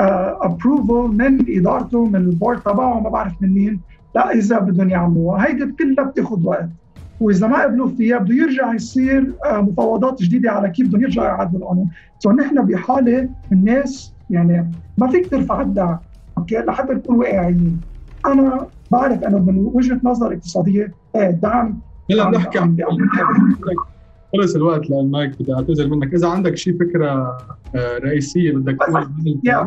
[0.00, 3.80] approval آه، من إدارته من ال board تبعه ما بعرف من مين.
[4.16, 5.46] لا إذا بدهم يعملوها.
[5.46, 6.68] هيدي كلها بتاخذ وقت.
[7.20, 11.60] وإذا ما قبلوا فيها بده يرجع يصير آه، مفاوضات جديدة على كيف بدهم يرجعوا يعدلوا
[11.60, 11.88] القانون.
[12.18, 15.98] so نحن بحالة الناس يعني ما فيك ترفع الدعم
[16.38, 17.80] okay لحتى نكون واقعيين.
[18.26, 21.78] أنا بعرف إنه من وجهة نظر اقتصادية الدعم
[22.10, 22.76] هلا بنحكي عن
[24.32, 26.14] خلص الوقت للمايك بدي اعتذر منك.
[26.14, 27.38] إذا عندك شيء فكرة
[27.74, 29.08] آه، رئيسية بدك تقول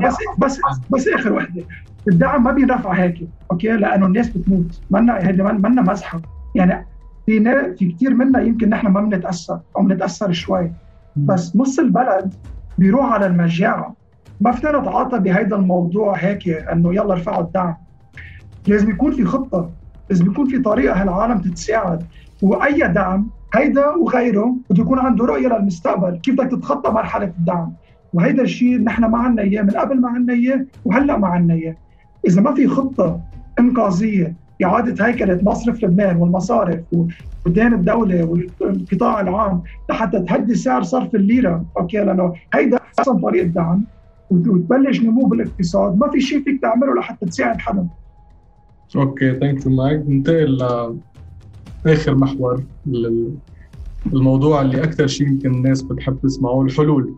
[0.04, 1.64] بس بس بس آخر وحدة.
[2.08, 4.82] الدعم ما بينرفع هيك أوكي؟ لأنه الناس بتموت.
[4.92, 6.22] منا هيدي منا مزحة.
[6.56, 6.86] يعني
[7.26, 7.44] في
[7.80, 10.72] في كثير منا يمكن نحن ما بنتأثر أو بنتأثر شوي.
[11.16, 12.34] بس نص البلد
[12.78, 13.96] بيروح على المجاعة.
[14.42, 17.76] ما فينا نتعاطى بهذا الموضوع هيك إنه يلا ارفعوا الدعم.
[18.68, 19.72] لازم يكون في خطة.
[20.10, 22.04] لازم يكون في طريقة هالعالم تتساعد.
[22.42, 27.74] وأي دعم هيدا وغيره بده يكون عنده رؤية للمستقبل كيف بدك تتخطى مرحلة الدعم؟
[28.14, 31.76] وهيدا الشيء نحن ما عندنا إياه من قبل ما عندنا إياه وهلأ ما عندنا إياه.
[32.28, 33.20] إذا ما في خطة
[33.60, 36.80] إنقاذية إعادة هيكلة مصرف لبنان والمصارف
[37.46, 43.84] ودين الدولة والقطاع العام لحتى تهدي سعر صرف الليرة أوكي؟ لأنه هيدا احسن طريقة دعم.
[44.30, 45.98] وتبلش نمو بالاقتصاد.
[45.98, 47.88] ما في شيء فيك تعمله لحتى تساعد حدا.
[48.96, 50.58] okay thank you مايك ننتقل
[51.86, 52.64] لاخر محور
[54.14, 57.14] الموضوع اللي أكثر شيء يمكن الناس بتحب تسمعه الحلول.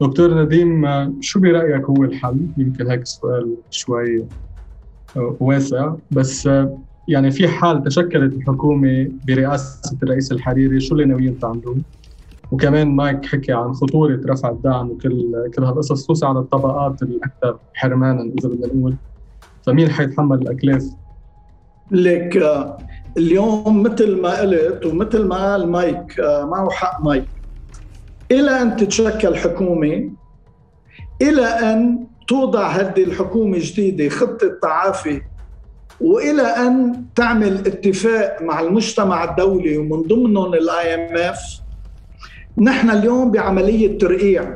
[0.00, 0.86] دكتور نديم
[1.20, 4.24] شو برأيك هو الحل؟ يمكن هيك سؤال شوي
[5.16, 5.94] واسع.
[6.10, 6.50] بس
[7.08, 11.76] يعني في حال تشكلت الحكومة برئاسة الرئيس الحريري شو اللي ناويين تعملوه
[12.52, 18.22] وكمان مايك حكي عن خطورة رفع الدعم وكل كل هالقصص خصوصا على الطبقات الأكثر حرمانا
[18.22, 18.94] إذا بدنا نقول.
[19.62, 20.84] فمين حيتحمل الأكلاف؟
[21.90, 22.36] لك
[23.16, 27.24] اليوم مثل ما قلت ومثل ما قال مايك معه حق مايك.
[28.30, 30.10] إلى أن تتشكل حكومة
[31.22, 35.22] إلى أن توضع هذه الحكومة الجديدة خطة تعافي
[36.00, 41.60] وإلى أن تعمل اتفاق مع المجتمع الدولي ومن ضمنهم ال IMF
[42.58, 44.54] نحن اليوم بعملية ترقيع.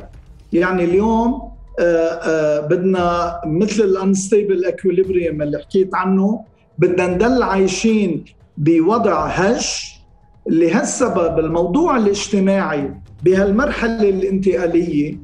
[0.53, 6.43] يعني اليوم آه، آه، بدنا مثل ال unstable equilibrium اللي حكيت عنه
[6.77, 8.25] بدنا نضل عايشين
[8.57, 9.95] بوضع هش
[10.47, 12.93] لهالسبب الموضوع الاجتماعي
[13.23, 15.17] بهالمرحلة الانتقالية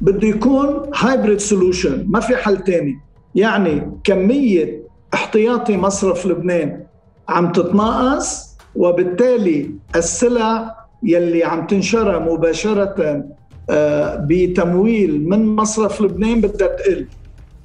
[0.00, 2.98] بده يكون hybrid solution ما في حل تاني.
[3.34, 4.82] يعني كمية
[5.14, 6.82] احتياطي مصرف لبنان
[7.28, 13.24] عم تتناقص وبالتالي السلع يلي عم تنشرى مباشرة
[13.70, 17.06] آه، بتمويل من مصرف لبنان بدها تقل.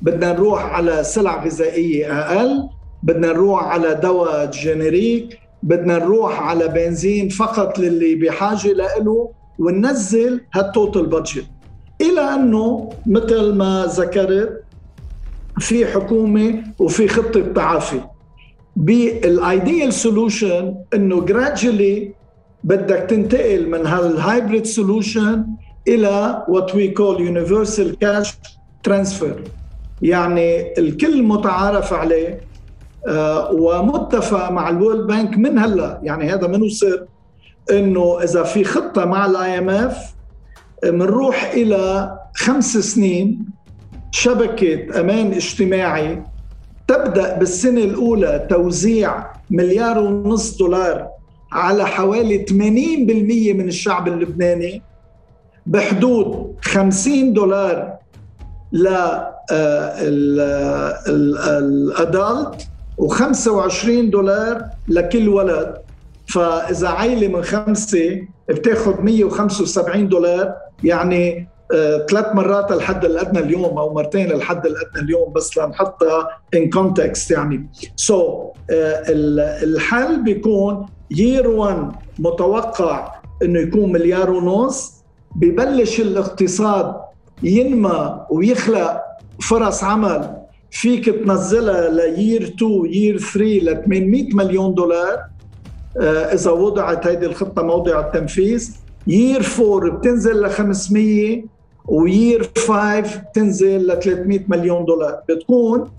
[0.02, 2.70] بدنا نروح على سلع غذائية أقل.
[3.04, 9.30] بدنا نروح على دواء generic بدنا نروح على بنزين فقط للي بحاجة له
[9.60, 11.46] وننزل هال total budget
[12.02, 14.64] إلى أنه مثل ما ذكرت
[15.60, 18.02] في حكومة وفي خطة تعافي.
[18.76, 22.12] بال ideal solution إنه gradually
[22.64, 25.46] بدك تنتقل من هال hybrid solution
[25.88, 28.34] إلى what we call universal cash
[28.84, 29.44] transfer
[30.02, 32.40] يعني الكل متعارف عليه.
[33.52, 36.00] ومتفق مع ال World Bank من هلا.
[36.04, 37.06] يعني هذا منه سر
[37.72, 40.16] إنه إذا في خطة مع ال IMF
[40.84, 43.46] بنروح إلى خمس سنين
[44.12, 46.24] شبكة أمان اجتماعي
[46.88, 51.08] تبدأ بالسنة الأولى توزيع مليار ونص دولار
[51.52, 52.54] على حوالي 80%
[53.56, 54.82] من الشعب اللبناني
[55.66, 57.94] بحدود 50 دولار
[58.72, 58.88] ل
[61.48, 62.68] الادلت
[63.02, 65.78] و25 دولار لكل ولد.
[66.28, 73.94] فإذا عائله من خمسة بتاخذ 175 دولار يعني آه، ثلاث مرات الحد الأدنى اليوم أو
[73.94, 77.70] مرتين الحد الأدنى اليوم بس لنحطها in context يعني.
[77.96, 78.74] so so, uh,
[79.64, 84.94] الحل بيكون year 1 متوقع إنه يكون مليار ونص.
[85.36, 86.96] ببلش الاقتصاد
[87.44, 89.02] ينمى ويخلق
[89.42, 90.37] فرص عمل
[90.72, 95.20] فيك تنزلها ل year 2 year 3 ل 800 مليون دولار.
[96.00, 98.76] آه، إذا وضعت هذه الخطة موضع التنفيذ.
[99.08, 101.44] year 4 بتنزل ل 500
[101.86, 105.20] و year 5 بتنزل ل 300 مليون دولار.
[105.30, 105.90] بتكون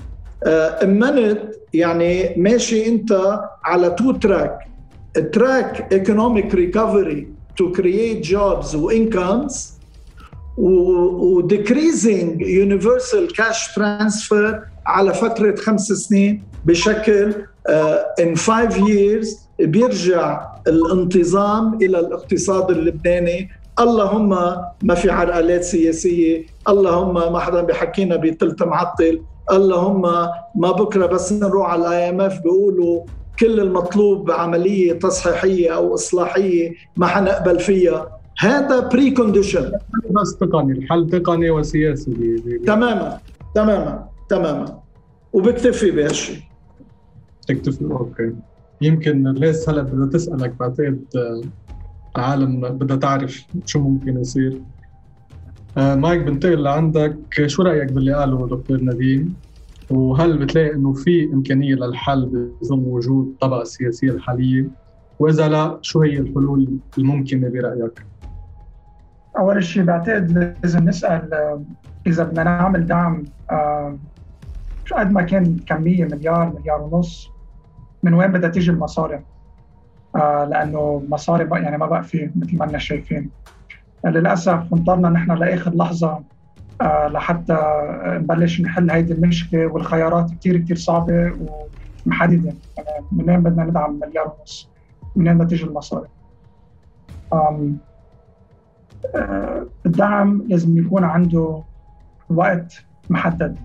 [0.83, 4.59] امنت آه، يعني ماشي أنت على two track
[5.33, 9.78] track economic recovery to create jobs و incomes
[10.59, 17.35] و decreasing universal cash transfer على فترة خمس سنين بشكل
[18.21, 23.49] in five years بيرجع الانتظام إلى الاقتصاد اللبناني.
[23.81, 24.29] اللهم
[24.83, 30.03] ما في عرقلات سياسية اللهم ما حدا بيحكينا بثلث معطل اللهم
[30.55, 33.05] ما بكرة بس نروح على ال IMF بيقولوا
[33.41, 38.18] كل المطلوب عملية تصحيحية أو إصلاحية ما حنقبل فيها.
[38.39, 39.73] هذا precondition
[40.11, 42.36] بس تقني الحل تقني وسياسي.
[42.66, 43.18] تماما
[43.55, 44.78] تماما تماما.
[45.32, 46.39] وبكتفي بهالشيء
[47.47, 48.33] تكتفي okay.
[48.80, 51.05] يمكن ليس هلا بدها تسألك بعتقد
[52.16, 54.61] آه، بدها تعرف شو ممكن يصير.
[55.78, 57.16] آه، مايك بنتقل لعندك.
[57.47, 59.34] شو رأيك باللي قاله دكتور نديم
[59.91, 64.68] وهل بتلاقي إنه في إمكانية للحل بظل وجود الطبقه السياسيه الحالية؟
[65.18, 68.08] وإذا لا شو هي الحلول الممكنة برأيك؟
[69.39, 71.62] أول شيء بعتقد لازم نسأل آه،
[72.07, 73.99] إذا بدنا نعمل دعم آه،
[74.84, 77.28] شو قد ما كان كمية مليار مليار ونص
[78.03, 79.24] من وين بدها تيجي المصاري؟
[80.16, 83.30] آه، لأنه مصاري يعني ما بقى في مثل ما إحنا شايفين
[84.05, 86.24] للأسف انطرنا نحن لآخر لحظة
[86.82, 87.59] لحتى
[88.07, 91.32] نبلش نحل هيدي المشكلة والخيارات كثير كثير صعبة
[92.07, 94.70] ومحددة يعني منين بدنا ندعم مليار ونص؟
[95.16, 96.09] منين بدها تيجي المصاري؟
[99.87, 101.63] الدعم لازم يكون عنده
[102.31, 103.57] وقت محدد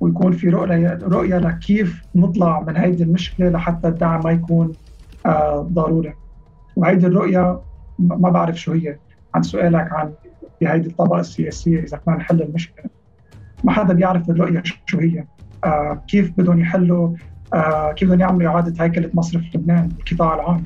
[0.00, 4.72] ويكون في رؤية رؤية لكيف نطلع من هيدي المشكلة لحتى الدعم ما يكون
[5.26, 6.14] آه، ضروري.
[6.76, 7.60] وهيدي الرؤية
[7.98, 8.96] ما بعرف شو هي.
[9.34, 10.12] عن سؤالك عن
[10.60, 12.84] بهيدي الطبقة السياسية إذا كنا نحل المشكلة.
[13.64, 15.24] ما حدا بيعرف الرؤية شو هي.
[15.64, 17.16] آه، كيف بدهم يحلوا
[17.54, 20.62] آه، كيف بدهم يعملوا إعادة هيكلة مصرف لبنان القطاع العام.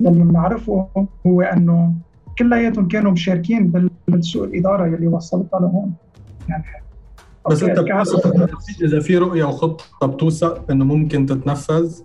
[0.00, 0.88] اللي بنعرفه
[1.26, 1.94] هو أنه
[2.38, 5.92] كلياتهم كانوا مشاركين بالسوء الإدارة اللي وصلتها لهون.
[6.48, 6.64] يعني
[7.50, 7.78] بس أنت
[8.82, 12.00] إذا في رؤية وخطة بتوثق إنه ممكن تتنفذ؟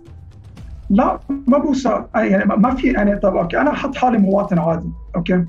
[0.90, 2.08] لا ما بوثق.
[2.14, 4.88] يعني ما في يعني طب okay أنا حط حالي مواطن عادي.
[5.16, 5.44] okay؟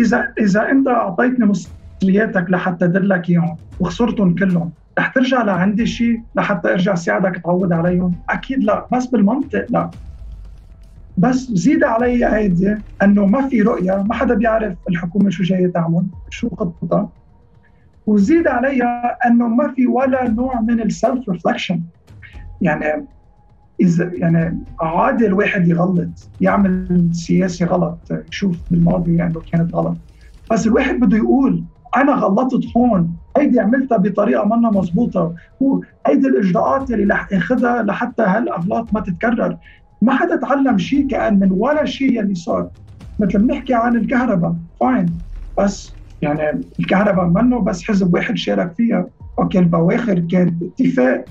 [0.00, 6.72] اذا إذا أنت أعطيتني مصرياتك لحتى ادرلك إياهم وخسرتهم كلهم رح ترجع لعندي شيء لحتى
[6.72, 8.86] أرجع ساعدك تعود عليهم؟ أكيد لا.
[8.92, 9.90] بس بالمنطق لا.
[11.18, 16.06] بس زيد علي هيدي انه ما في رؤية ما حدا بيعرف الحكومة شو جاية تعمل
[16.30, 17.12] شو خطتها
[18.06, 21.82] وزيد عليها انه ما في ولا نوع من السلف ريفلكشن
[22.60, 23.06] يعني
[23.80, 29.98] اذا يعني عادي الواحد يغلط يعمل سياسي غلط يشوف بالماضي انه يعني كانت غلط.
[30.52, 31.64] بس الواحد بده يقول
[31.96, 38.88] أنا غلطت هون هيدي عملتها بطريقة منا مضبوطه وهيدي الإجراءات اللي رح اخذها لحتى هالأغلاط
[38.92, 39.58] ما تتكرر.
[40.02, 42.68] ما حدا تعلم شيء كأن من ولا شيء اللي صار.
[43.20, 45.06] مثل بنحكي عن الكهرباء fine
[45.58, 45.92] بس
[46.22, 49.06] يعني الكهرباء منه بس حزب واحد شارك فيها.
[49.38, 51.24] okay البواخر كانت اتفاق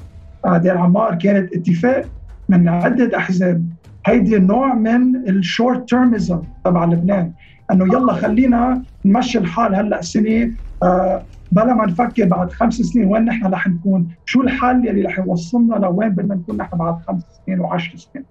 [0.43, 2.05] بعد العمار كانت اتفاق
[2.49, 3.69] من عدة أحزاب.
[4.05, 7.31] هيدي نوع من ال short-termism تبع لبنان
[7.71, 10.51] إنه يلا خلينا نمشي الحال هلأ سنة
[10.83, 15.19] آه بلا ما نفكر بعد خمس سنين وين نحن رح نكون، شو الحل يلي رح
[15.19, 18.25] يوصلنا لوين بدنا نكون نحن بعد خمس سنين وعشر سنين.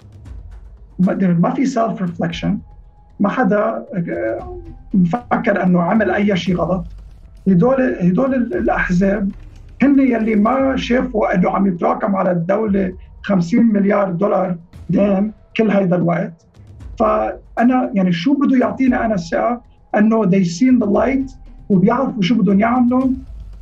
[0.99, 2.59] ما في self reflection
[3.21, 4.63] ما حدا آه،
[4.95, 6.87] مفكر إنه عمل أي شيء غلط.
[7.49, 9.31] هدول هدول الأحزاب
[9.83, 15.97] هن يلي ما شافوا إنه عم يتراكم على الدولة 50 مليار دولار دين كل هيدا
[15.97, 16.47] الوقت.
[16.99, 19.63] فأنا يعني شو بده يعطينا أنا الثقة؟
[19.97, 21.37] إنه they seen the light
[21.69, 23.09] وبيعرفوا شو بدهم يعملوا.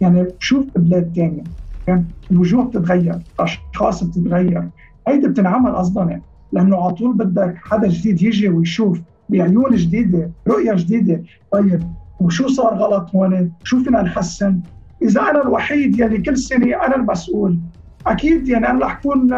[0.01, 1.45] يعني بشوف بلاد ثانية
[1.89, 4.71] يعني الوجوه بتتغير الأشخاص بتتغير.
[5.09, 6.21] هيدي بتنعمل أصلا
[6.55, 11.23] لأنه على طول بدك حدا جديد يجي ويشوف بعيون جديدة رؤية جديدة.
[11.51, 11.83] طيب
[12.21, 14.61] وشو صار غلط هون؟ شو فينا نحسن؟
[15.03, 17.59] إذا أنا الوحيد يعني كل سنة أنا المسؤول.
[18.07, 19.31] أكيد يعني أنا رح أكون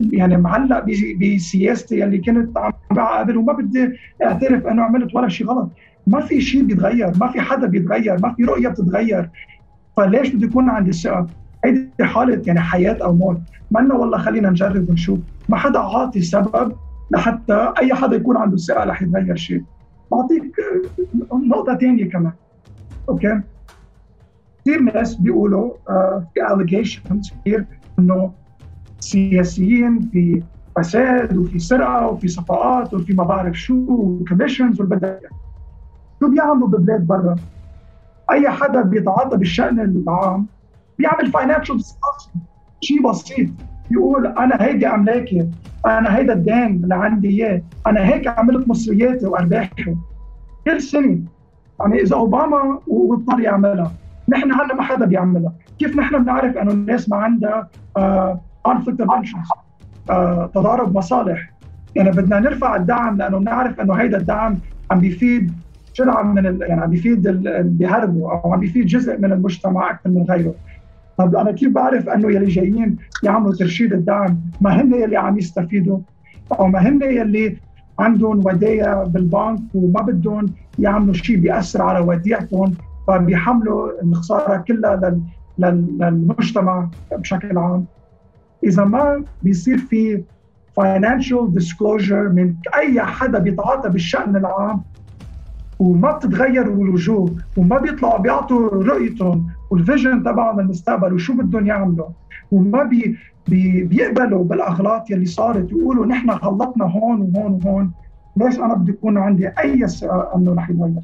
[0.00, 0.84] يعني معلق
[1.20, 3.88] بسياستي اللي كنت عم قبل وما بدي
[4.24, 5.72] أعترف أنه عملت ولا شيء غلط.
[6.06, 9.30] ما في شيء بيتغير ما في حدا بيتغير ما في رؤية بتتغير.
[9.96, 11.28] فليش بده يكون عندي الثقه
[11.64, 13.40] هيدي حالة يعني حياة أو موت.
[13.70, 15.18] ما والله خلينا نجرب ونشوف.
[15.48, 16.72] ما حدا عاطي سبب
[17.10, 19.64] لحتى أي حدا يكون عنده ثقه رح يتغير شيء.
[20.12, 20.56] بعطيك
[21.32, 22.32] نقطة ثانية كمان.
[23.08, 23.40] أوكي؟
[24.60, 27.66] كثير ناس بيقولوا آه، في allegations كثير
[27.98, 28.32] إنه
[29.00, 30.42] سياسيين في
[30.76, 35.28] فساد وفي سرقة وفي صفقات وفي ما بعرف شو و commissions والبداية.
[36.20, 37.36] شو بيعملوا ببلاد برا؟
[38.30, 40.46] أي حدا بيتعاطى بالشأن العام
[40.98, 41.80] بيعمل financial
[42.80, 43.48] شيء بسيط.
[43.90, 45.48] بيقول أنا هيدي أملاكي
[45.86, 49.96] أنا هيدا الدين اللي عندي إياه أنا هيك عملت مصرياتي وأرباحي.
[50.64, 51.18] كل سنة
[51.80, 53.92] يعني إذا أوباما واضطر يعملها.
[54.28, 55.52] نحن هلا ما حدا بيعملها.
[55.78, 57.68] كيف نحن بنعرف إنه الناس ما عندها
[58.62, 59.34] conflict of interest
[60.54, 61.52] تضارب مصالح؟
[61.94, 64.58] يعني بدنا نرفع الدعم لأنه بنعرف إنه هيدا الدعم
[64.90, 65.52] عم بيفيد
[65.92, 66.62] شرعه من ال...
[66.62, 70.54] يعني عم بيفيد اللي بيهربوا أو عم بيفيد جزء من المجتمع أكثر من غيره.
[71.18, 75.98] طب أنا كيف بعرف أنه يلي جايين يعملوا ترشيد الدعم؟ ما هن يلي عم يستفيدوا؟
[76.58, 77.56] أو ما هن يلي
[77.98, 80.46] عندهم ودايع بالبنك وما بدهم
[80.78, 82.74] يعملوا شيء بياثر على وديعتهم
[83.08, 85.20] فبيحملوا الخساره كلها
[85.58, 87.84] للمجتمع بشكل عام.
[88.64, 90.22] إذا ما بيصير في
[90.80, 94.82] financial disclosure من أي حدا بيتعاطى بالشأن العام
[95.78, 102.08] وما بتتغير الوجوه وما بيطلعوا بيعطوا رؤيتهم والفيجن تبعهم للمستقبل وشو بدهم يعملوا؟
[102.52, 103.16] وما بي
[103.48, 107.92] بي بيقبلوا بالاغلاط يلي صارت يقولوا نحن غلطنا هون وهون وهون.
[108.36, 111.02] ليش أنا بدي يكون عندي أي ثقه إنه رح يتغير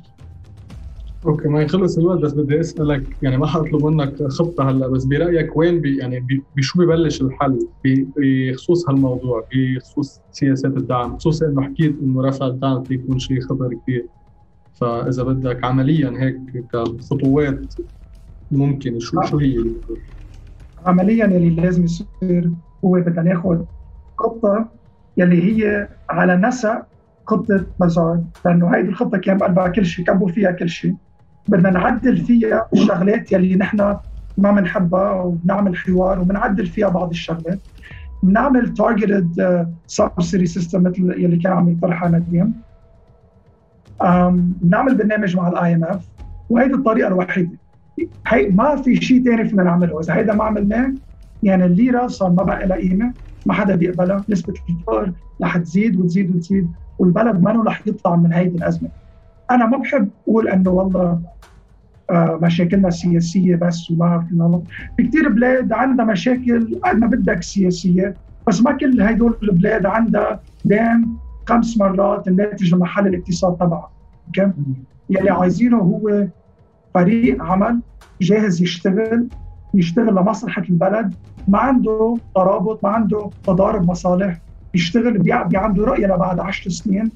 [1.27, 5.57] okay ما يخلص الوقت بس بدي أسألك يعني ما حطلب منك خطة هلأ بس برأيك
[5.57, 12.23] وين بي يعني بشو ببلش الحل؟ بخصوص هالموضوع بخصوص سياسات الدعم خصوصا إنه حكيت إنه
[12.23, 14.07] رفع الدعم في يكون شيء خطر كثير
[14.81, 17.75] فإذا بدك عمليا هيك كخطوات
[18.51, 19.57] ممكن شو شو هي؟
[20.87, 22.51] عمليا اللي لازم يصير
[22.85, 23.65] هو بدنا ناخذ
[24.19, 24.73] خطة
[25.17, 26.87] يلي هي على نسق
[27.27, 30.97] خطة لازار لأنه هيدي الخطة كان بقلبها كل شيء كبوا فيها كل شيء
[31.49, 33.97] بدنا نعدل فيها الشغلات يلي نحن
[34.37, 37.61] ما بنحبها وبنعمل حوار وبنعدل فيها بعض الشغلات.
[38.23, 42.70] بنعمل targeted subsidy system مثل يلي كان عم يطرحها نديم.
[44.63, 46.09] بنعمل برنامج مع ال IMF
[46.49, 47.59] وهيدي الطريقة الوحيدة.
[48.27, 50.01] هي ما في شيء ثاني فينا نعمله.
[50.01, 50.93] إذا هيدا ما عملناه
[51.43, 53.15] يعني الليرة صار ما بقى لها قيمة
[53.47, 54.25] ما حدا بيقبلها.
[54.29, 58.89] نسبة الفقر رح تزيد وتزيد وتزيد والبلد ما رح يطلع من هيدي الأزمة.
[59.51, 61.23] أنا ما بحب أقول إنه والله
[62.11, 64.63] آه، مشاكلنا سياسية بس وما فينا
[64.97, 68.17] في كثير بلاد عندها مشاكل قد ما بدك سياسية
[68.49, 71.19] بس ما كل هدول البلاد عندها دين
[71.51, 73.91] خمس مرات الناتج المحلي الاقتصاد تبعها
[74.27, 74.53] okay؟
[75.11, 76.27] يلي عايزينه هو
[76.95, 77.81] فريق عمل
[78.21, 79.29] جاهز يشتغل
[79.75, 81.15] يشتغل لمصلحة البلد
[81.49, 84.41] ما عنده ترابط ما عنده تضارب مصالح
[84.73, 87.11] بيشتغل بي عنده رؤية لبعد 10 سنين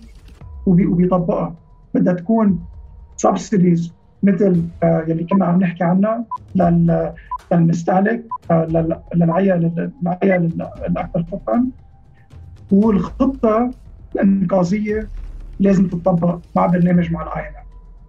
[0.66, 1.54] وبيطبقها.
[1.94, 2.64] بدها تكون
[3.16, 6.24] subsidies مثل آه، يلي كنا عم نحكي عنها
[7.52, 11.66] للمستهلك آه، للعيال العيال الاكثر فقرا
[12.72, 13.70] والخطة
[14.14, 15.08] الانقاذيه
[15.60, 17.50] لازم تطبق مع برنامج مع ال IMF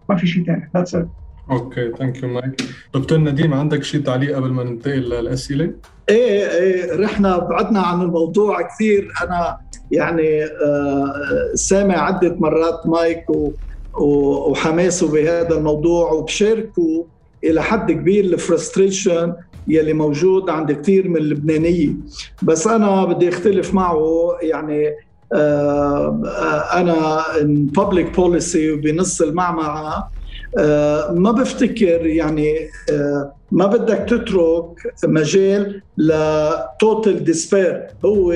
[0.10, 1.08] ما في شيء ثاني that's it
[1.52, 2.62] okay thank you مايك
[2.94, 5.74] دكتور نديم عندك شيء تعليق قبل ما ننتقل للأسئلة؟
[6.10, 9.14] إيه إيه رحنا بعدنا عن الموضوع كثير.
[9.24, 9.58] أنا
[9.92, 11.14] يعني آه
[11.54, 13.52] سامع عدة مرات مايك و
[13.98, 17.04] وحماسه بهذا الموضوع وبشاركوا
[17.44, 19.34] إلى حد كبير الفرستريشن
[19.68, 21.90] يلي موجود عند كثير من اللبنانيه
[22.44, 24.90] بس أنا بدي أختلف معه يعني
[25.34, 26.20] آه
[26.74, 30.12] أنا public policy وبنص المعمعة
[30.60, 32.58] آه ما بفتكر يعني
[32.92, 34.66] آه ما بدك تترك
[35.06, 38.34] مجال ل total despair هو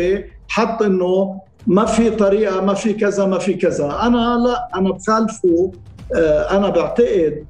[0.47, 3.85] حط إنه ما في طريقة ما في كذا ما في كذا.
[4.01, 5.71] أنا لا أنا بخالفه
[6.51, 7.45] أنا بعتقد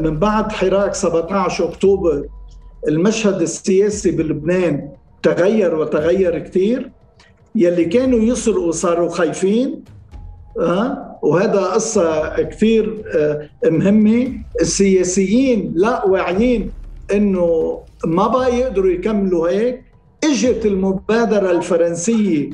[0.00, 2.24] من بعد حراك 17 أكتوبر
[2.88, 4.88] المشهد السياسي بلبنان
[5.22, 6.90] تغير وتغير كثير
[7.54, 9.84] يلي كانوا يسرقوا صاروا خايفين
[10.60, 16.70] أه؟ وهذا قصة كثير آه، مهمة السياسيين لا واعيين
[17.14, 19.84] إنه ما بقى يقدروا يكملوا هيك
[20.24, 22.50] إجت المبادرة الفرنسية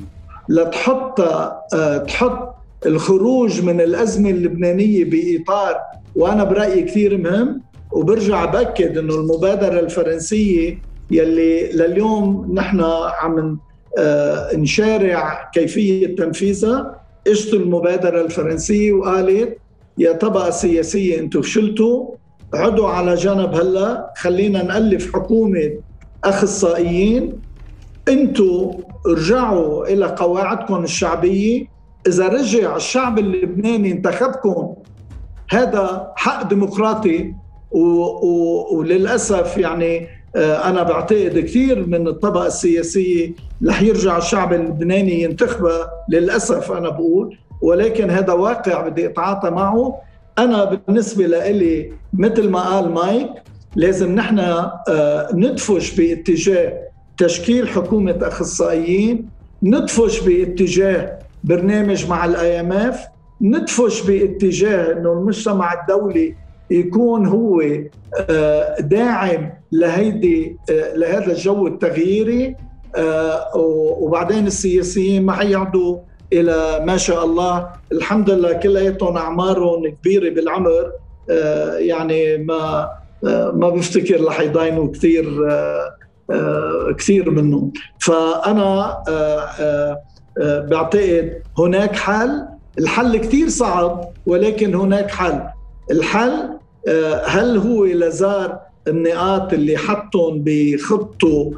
[0.48, 2.54] لتحط آه، تحط
[2.86, 5.76] الخروج من الأزمة اللبنانية بإطار
[6.16, 7.60] وأنا برأيي كثير مهم
[7.92, 10.78] وبرجع بأكد إنه المبادرة الفرنسية
[11.10, 12.80] يلي لليوم نحن
[13.22, 13.58] عم
[14.54, 17.00] نشارع كيفية تنفيذها.
[17.26, 19.58] اجت المبادرة الفرنسية وقالت
[19.98, 22.14] يا طبقة سياسية أنتم فشلتوا
[22.54, 25.72] عدوا على جنب هلا خلينا نألف حكومة
[26.24, 27.32] أخصائيين.
[28.08, 28.70] أنتم
[29.06, 31.66] رجعوا إلى قواعدكم الشعبية.
[32.06, 34.74] إذا رجع الشعب اللبناني انتخبكم
[35.50, 37.34] هذا حق ديمقراطي.
[37.70, 37.80] و...
[37.80, 38.66] و...
[38.76, 43.32] وللأسف يعني آه، أنا بعتقد كثير من الطبقة السياسية
[43.66, 50.00] رح يرجع الشعب اللبناني ينتخبها للأسف أنا بقول ولكن هذا واقع بدي أتعاطى معه.
[50.38, 53.30] أنا بالنسبة لإلي مثل ما قال مايك
[53.76, 56.72] لازم نحن آه، ندفش باتجاه
[57.18, 59.28] تشكيل حكومة أخصائيين
[59.62, 63.00] ندفش باتجاه برنامج مع ال IMF
[63.40, 66.34] ندفش باتجاه إنه المجتمع الدولي
[66.70, 67.62] يكون هو
[68.30, 72.56] آه، داعم لهيدي آه، لهذا الجو التغييري.
[74.00, 75.98] وبعدين السياسيين ما حيعدوا
[76.32, 77.68] إلى ما شاء الله.
[77.92, 80.92] الحمد لله كلياتهم أعمارهم كبيرة بالعمر.
[81.78, 82.90] يعني ما
[83.52, 85.48] ما بفتكر رح يضاينوا كثير
[86.30, 87.72] آه، كثير منهم.
[88.00, 89.98] فأنا آه،
[90.40, 92.46] آه، بعتقد هناك حل.
[92.78, 95.40] الحل كثير صعب ولكن هناك حل.
[95.90, 96.58] الحل
[97.24, 101.50] هل هو لزار النقاط اللي حطهم بخطه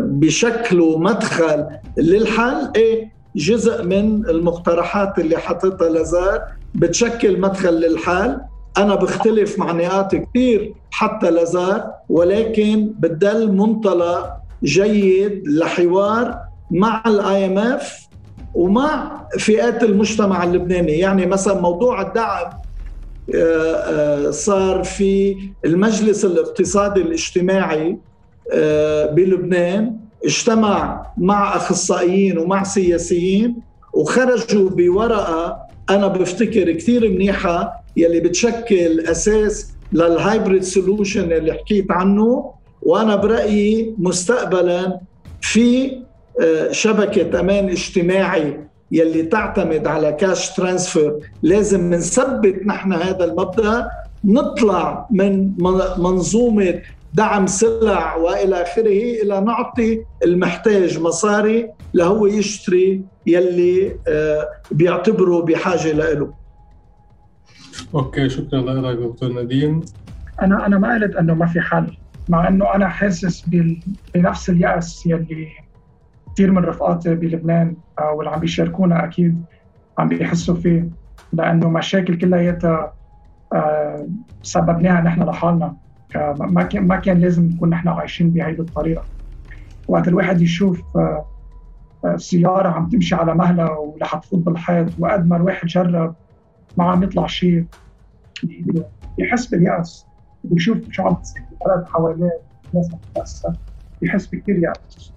[0.00, 1.66] بشكله مدخل
[1.96, 2.70] للحل.
[2.76, 6.42] إيه؟ جزء من المقترحات اللي حطتها لزار
[6.74, 8.40] بتشكل مدخل للحل.
[8.78, 14.30] أنا بختلف مع نقاط كثير حتى لازار ولكن بدل منطلق
[14.64, 16.38] جيد لحوار
[16.70, 18.08] مع ال IMF
[18.54, 20.92] ومع فئات المجتمع اللبناني.
[20.92, 22.62] يعني مثلا موضوع الدعم آه، آه،
[24.30, 27.98] صار في المجلس الاقتصادي الاجتماعي
[28.52, 33.56] آه، بلبنان اجتمع مع أخصائيين ومع سياسيين
[33.92, 35.56] وخرجوا بورقة
[35.90, 42.52] أنا بفتكر كثير منيحة يلي بتشكل أساس لل hybrid solution اللي حكيت عنه
[42.82, 45.00] وأنا برأيي مستقبلا
[45.40, 45.96] في
[46.40, 48.60] آه، شبكة أمان اجتماعي
[48.92, 53.88] يلي تعتمد على cash transfer لازم نثبت نحن هذا المبدأ
[54.24, 55.52] نطلع من
[55.98, 56.82] منظومة
[57.14, 66.34] دعم سلع وإلى آخره إلى نعطي المحتاج مصاري لهو يشتري يلي آه، بيعتبره بحاجة له
[67.94, 69.80] أوكي شكرا لك دكتور نديم
[70.42, 71.96] أنا أنا ما قلت إنه ما في حل
[72.28, 73.44] مع إنه أنا حاسس
[74.14, 75.48] بنفس اليأس يلي
[76.34, 77.76] كثير من رفقاتي بلبنان
[78.14, 79.44] واللي عم بيشاركونا أكيد
[79.98, 80.88] عم بيحسوا فيه
[81.32, 82.92] لأنه مشاكل كلياتها
[83.52, 84.06] آه،
[84.42, 85.76] سببناها نحن لحالنا.
[86.38, 89.04] ما كان ما كان لازم نكون نحن عايشين بهيدي الطريقة.
[89.88, 91.26] وقت الواحد يشوف آه،
[92.04, 96.14] آه، سيارة عم تمشي على مهلها ورح تفوت بالحيط وقد ما الواحد جرب
[96.76, 97.64] ما عم يطلع شيء
[99.18, 100.06] يحس باليأس.
[100.50, 102.40] ويشوف شو عم تصير بالبلد حواليه
[102.74, 103.52] ناس عم تتأثر
[104.02, 105.12] يحس بكثير يأس.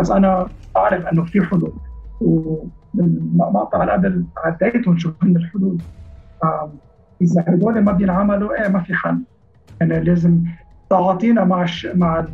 [0.00, 1.40] بس أنا أعرف إنه في
[2.20, 5.78] وبالمقطع اللي قبل عديتهم شو هن الحلول
[7.22, 9.18] إذا هدول ما بينعملوا إيه ما في حل.
[9.80, 10.42] يعني لازم
[10.90, 11.86] تعاطينا مع الش...
[11.94, 12.26] مع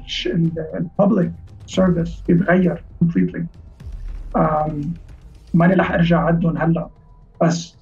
[0.76, 1.32] ال public
[1.66, 3.46] service يتغير completely
[5.54, 6.88] ماني رح ارجع عدهم هلأ.
[7.42, 7.76] بس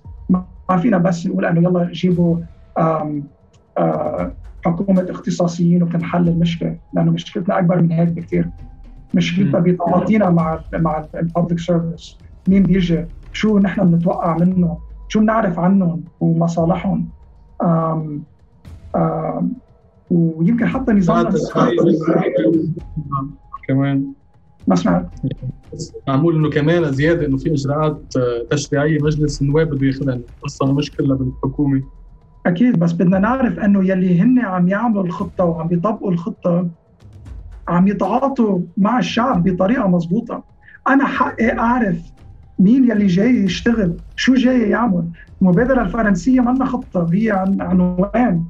[0.69, 2.37] ما فينا بس نقول إنه يلا جيبوا
[2.79, 3.25] آم
[4.65, 8.51] حكومة اختصاصيين وبتنحل المشكلة لأنه مشكلتنا أكبر من هيك بكثير
[9.15, 15.21] مشكلتنا بتعاطينا مع ال مع ال public service مين بيجي؟ شو نحن بنتوقع منه؟ شو
[15.21, 17.09] بنعرف عنهم ومصالحهم؟
[17.63, 18.23] آم
[18.97, 19.53] آم
[20.11, 21.35] ويمكن حتى نظام
[23.69, 24.13] كمان.
[24.67, 25.09] ما سمعت.
[26.09, 28.13] معمول إنه كمان زيادة إنه في إجراءات
[28.51, 31.83] تشريعية مجلس النواب بده ياخذها القصة مش كلها بالحكومة.
[32.47, 36.69] أكيد بس بدنا نعرف إنه يلي هن عم يعملوا الخطة وعم يطبقوا الخطة
[37.69, 40.45] عم يتعاطوا مع الشعب بطريقة مضبوطه
[40.89, 42.13] أنا حقي أعرف
[42.59, 45.11] مين يلي جاي يشتغل شو جاي يعمل.
[45.43, 48.45] المبادرة الفرنسية منا خطة هي عن عنوان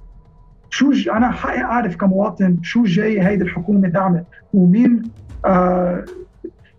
[0.71, 1.09] شو ج...
[1.09, 5.11] أنا حقي أعرف كمواطن شو جاي هيدي الحكومة تعمل ومين
[5.47, 6.05] آه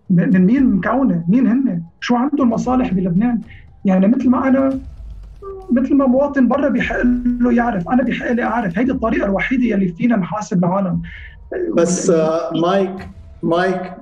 [0.09, 3.41] من مين مكونة مين هن شو عندهم مصالح بلبنان.
[3.85, 4.79] يعني مثل ما أنا
[5.71, 7.01] مثل ما مواطن برا بيحق
[7.41, 8.77] له يعرف أنا بيحق لي أعرف.
[8.77, 11.01] هيدي الطريقة الوحيدة يلي فينا نحاسب العالم
[11.73, 13.09] بس آه مايك
[13.43, 13.93] مايك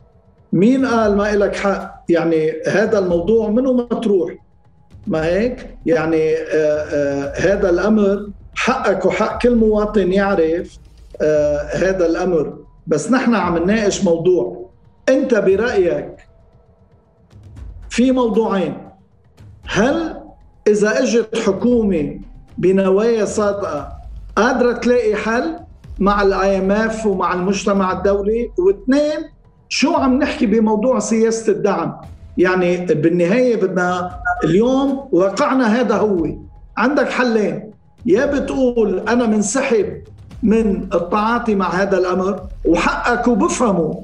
[0.54, 4.34] مين قال ما لك حق؟ يعني هذا الموضوع منه مطروح؟
[5.08, 10.80] ما هيك؟ يعني آه آه هذا الأمر حقك وحق كل مواطن يعرف
[11.76, 12.58] هذا الأمر.
[12.88, 14.70] بس نحن عم نناقش موضوع.
[15.10, 16.28] أنت برأيك
[17.90, 18.74] في موضوعين.
[19.68, 20.23] هل
[20.68, 22.20] إذا إجت حكومة
[22.58, 23.88] بنوايا صادقه
[24.36, 25.56] قادرة تلاقي حل
[26.00, 29.30] مع ال IMF ومع المجتمع الدولي؟ واثنين
[29.70, 31.96] شو عم نحكي بموضوع سياسة الدعم؟
[32.38, 36.28] يعني بالنهاية بدنا اليوم وقعنا هذا هو.
[36.78, 37.72] عندك حلين.
[38.06, 40.02] يا بتقول أنا منسحب
[40.44, 44.04] من التعاطي مع هذا الأمر وحقك وبفهمه.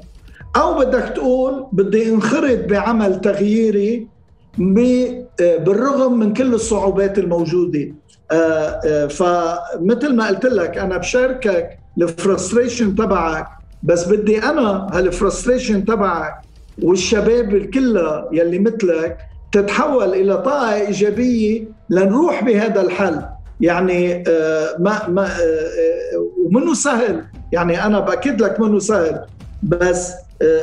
[0.56, 4.06] أو بدك تقول بدي انخرط بعمل تغييري
[4.58, 7.92] بالرغم من كل الصعوبات الموجودة.
[9.08, 13.46] فمثل ما قلت لك أنا بشاركك الفرستريشن تبعك
[13.82, 16.34] بس بدي أنا هالفرستريشن تبعك
[16.82, 19.18] والشباب الكلها يلي مثلك
[19.52, 23.22] تتحول إلى طاقة إيجابية لنروح بهذا الحل.
[23.60, 24.24] يعني
[24.78, 25.30] ما ما
[26.46, 29.20] ومنه سهل؟ يعني أنا بأكد لك منه سهل.
[29.62, 30.12] بس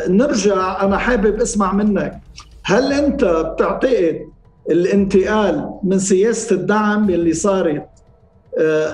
[0.10, 2.20] نرجع أنا حابب أسمع منك.
[2.68, 4.30] هل أنت بتعتقد
[4.72, 7.88] الانتقال من سياسة الدعم اللي صارت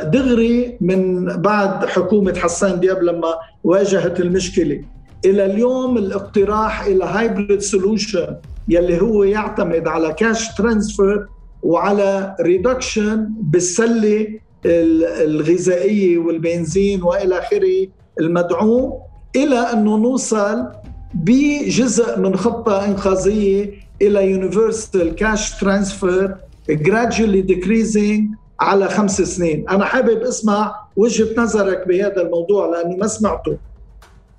[0.03, 4.81] دغري من بعد حكومة حسان دياب لما واجهت المشكلة
[5.25, 8.35] إلى اليوم الاقتراح إلى hybrid solution
[8.69, 11.27] يلي هو يعتمد على cash transfer
[11.63, 14.27] وعلى reduction بالسلة
[14.65, 17.87] الغذائية والبنزين وإلى آخره
[18.19, 18.93] المدعوم
[19.35, 20.67] إلى أنه نوصل
[21.13, 26.35] بجزء من خطة إنقاذية إلى universal cash transfer
[26.71, 28.21] gradually decreasing
[28.59, 29.69] على خمس سنين.
[29.69, 33.57] أنا حابب أسمع وجهة نظرك بهذا الموضوع لأني ما سمعته.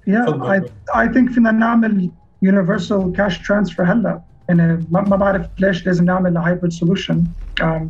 [0.07, 0.61] Yeah I,
[0.95, 2.11] I think فينا نعمل
[2.45, 4.21] universal cash transfer هلأ.
[4.49, 7.27] يعني ما بعرف ليش لازم نعمل hybrid solution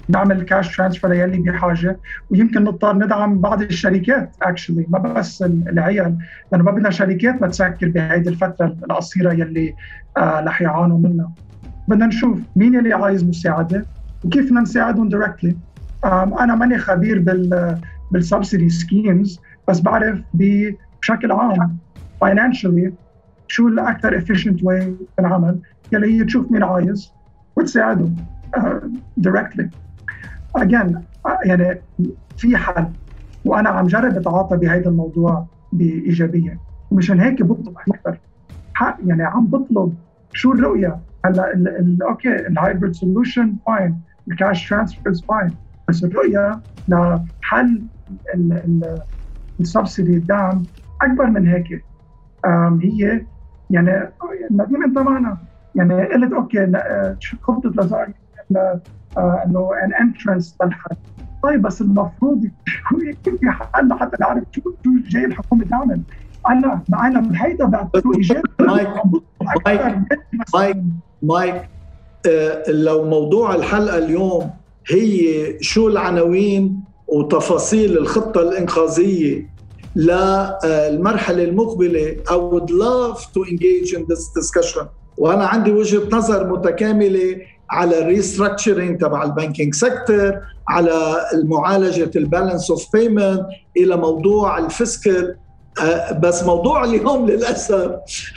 [0.08, 2.00] نعمل cash transfer للي بحاجة
[2.30, 6.18] ويمكن نضطر ندعم بعض الشركات actually ما بس العيال
[6.52, 9.74] لأنه ما بدنا شركات ما تسكر بهيدي الفترة القصيرة يلي
[10.16, 11.32] آه رح يعانوا منها.
[11.88, 13.88] بدنا نشوف مين اللي عايز مساعدة
[14.22, 15.58] وكيف بدنا نساعدهم directly
[16.04, 17.80] أنا ماني خبير بال
[18.10, 21.78] بال subsidy schemes بس بعرف بشكل عام
[22.20, 22.94] financially
[23.46, 24.84] شو الأكثر efficient way
[25.16, 25.60] تنعمل
[25.92, 27.12] يلي هي تشوف مين عايز
[27.56, 28.08] وتساعده
[29.16, 29.70] directly
[30.58, 30.94] uh, again
[31.28, 31.80] uh, يعني
[32.36, 32.86] في حل.
[33.44, 36.58] وأنا عم جرب أتعاطى بهذا الموضوع بإيجابية.
[36.90, 38.18] ومشان هيك بطلب أكثر
[38.74, 39.94] حق يعني عم بطلب
[40.32, 41.52] شو الرؤية؟ هلا
[42.08, 45.50] okay ال hybrid solution fine ال cash transfers fine
[45.88, 47.82] بس الرؤية لحل
[49.60, 50.62] ال subsidy الدعم
[51.02, 51.84] أكبر من هيك.
[52.82, 53.26] هي
[53.70, 54.08] يعني
[54.50, 55.38] نديم انت معنا
[55.74, 56.72] يعني قلت okay
[57.42, 58.12] خطه لزار
[59.20, 60.96] إنه an entrance للحل
[61.42, 66.00] طيب بس المفروض يكون في حل لحتى نعرف شو شو جاي الحكومة تعمل.
[66.50, 68.42] أنا معنا بهيدا بعتبره إيجابي.
[68.60, 68.88] مايك
[69.66, 69.98] مايك
[70.54, 70.76] مايك
[71.22, 71.68] مايك
[72.68, 74.50] لو موضوع الحلقة اليوم
[74.90, 79.54] هي شو العناوين وتفاصيل الخطة الإنقاذية
[79.96, 84.86] للمرحله المقبلة I would love to engage in this discussion.
[85.18, 87.36] وأنا عندي وجهة نظر متكاملة
[87.70, 94.58] على ال restructuring تبع ال banking sector على معالجه ال balance of payment إلى موضوع
[94.58, 95.36] ال fiscal
[95.82, 97.90] آه، بس موضوع اليوم للأسف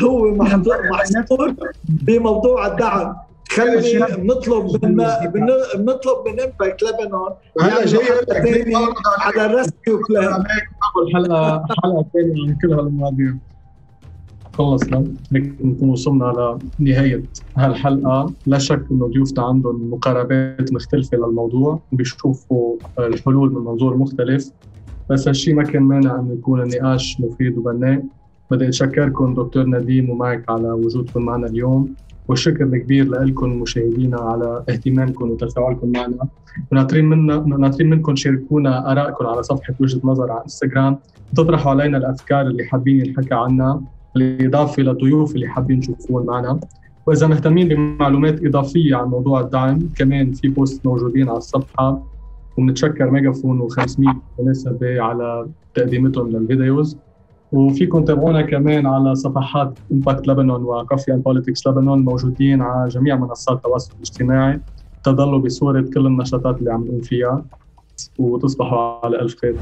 [0.04, 1.56] هو محصور
[2.06, 3.16] بموضوع الدعم.
[3.50, 4.96] خلي نطلب من
[5.76, 7.30] نطلب من امباكت لبنان
[7.62, 8.02] هلا جاي
[9.20, 10.44] على ال rescue plan
[11.14, 13.34] حلقه حلقه ثانية عن كل هالمواضيع.
[14.58, 17.24] خلصنا نكون وصلنا لنهاية
[17.58, 18.34] هالحلقة.
[18.46, 24.52] لا شك إنه ضيوفنا عندهم مقاربات مختلفة للموضوع بيشوفوا الحلول من منظور مختلف.
[25.10, 28.04] بس هالشيء ما كان مانع إنه يكون النقاش مفيد وبناء.
[28.52, 31.96] بدي أتشكركم دكتور نديم ومعك على وجودكم معنا اليوم.
[32.28, 36.28] والشكر الكبير لكم مشاهدينا على اهتمامكم وتفاعلكم معنا.
[36.72, 40.98] وناطرين منا ناطرين منكم شاركونا آرائكم على صفحة وجهة نظر على إنستغرام.
[41.36, 43.82] تطرحوا علينا الأفكار اللي حابين ينحكى عنها.
[44.20, 46.60] بالاضافه للضيوف اللي حابين تشوفون معنا.
[47.08, 52.04] وإذا مهتمين بمعلومات إضافية عن موضوع الدعم كمان في posts موجودين على الصفحة
[52.58, 56.98] وبنتشكر ميجافون و500 مناسبة على تقديمتهم لل videos.
[57.52, 63.16] وفيكم تابعونا كمان على صفحات امباكت لبنان و Coffee and Politics لبنان موجودين على جميع
[63.16, 64.60] منصات التواصل الاجتماعي.
[65.04, 67.46] تضلوا بصورة كل النشاطات اللي عم نقوم فيها.
[68.20, 69.56] وتصبحوا على ألف خير.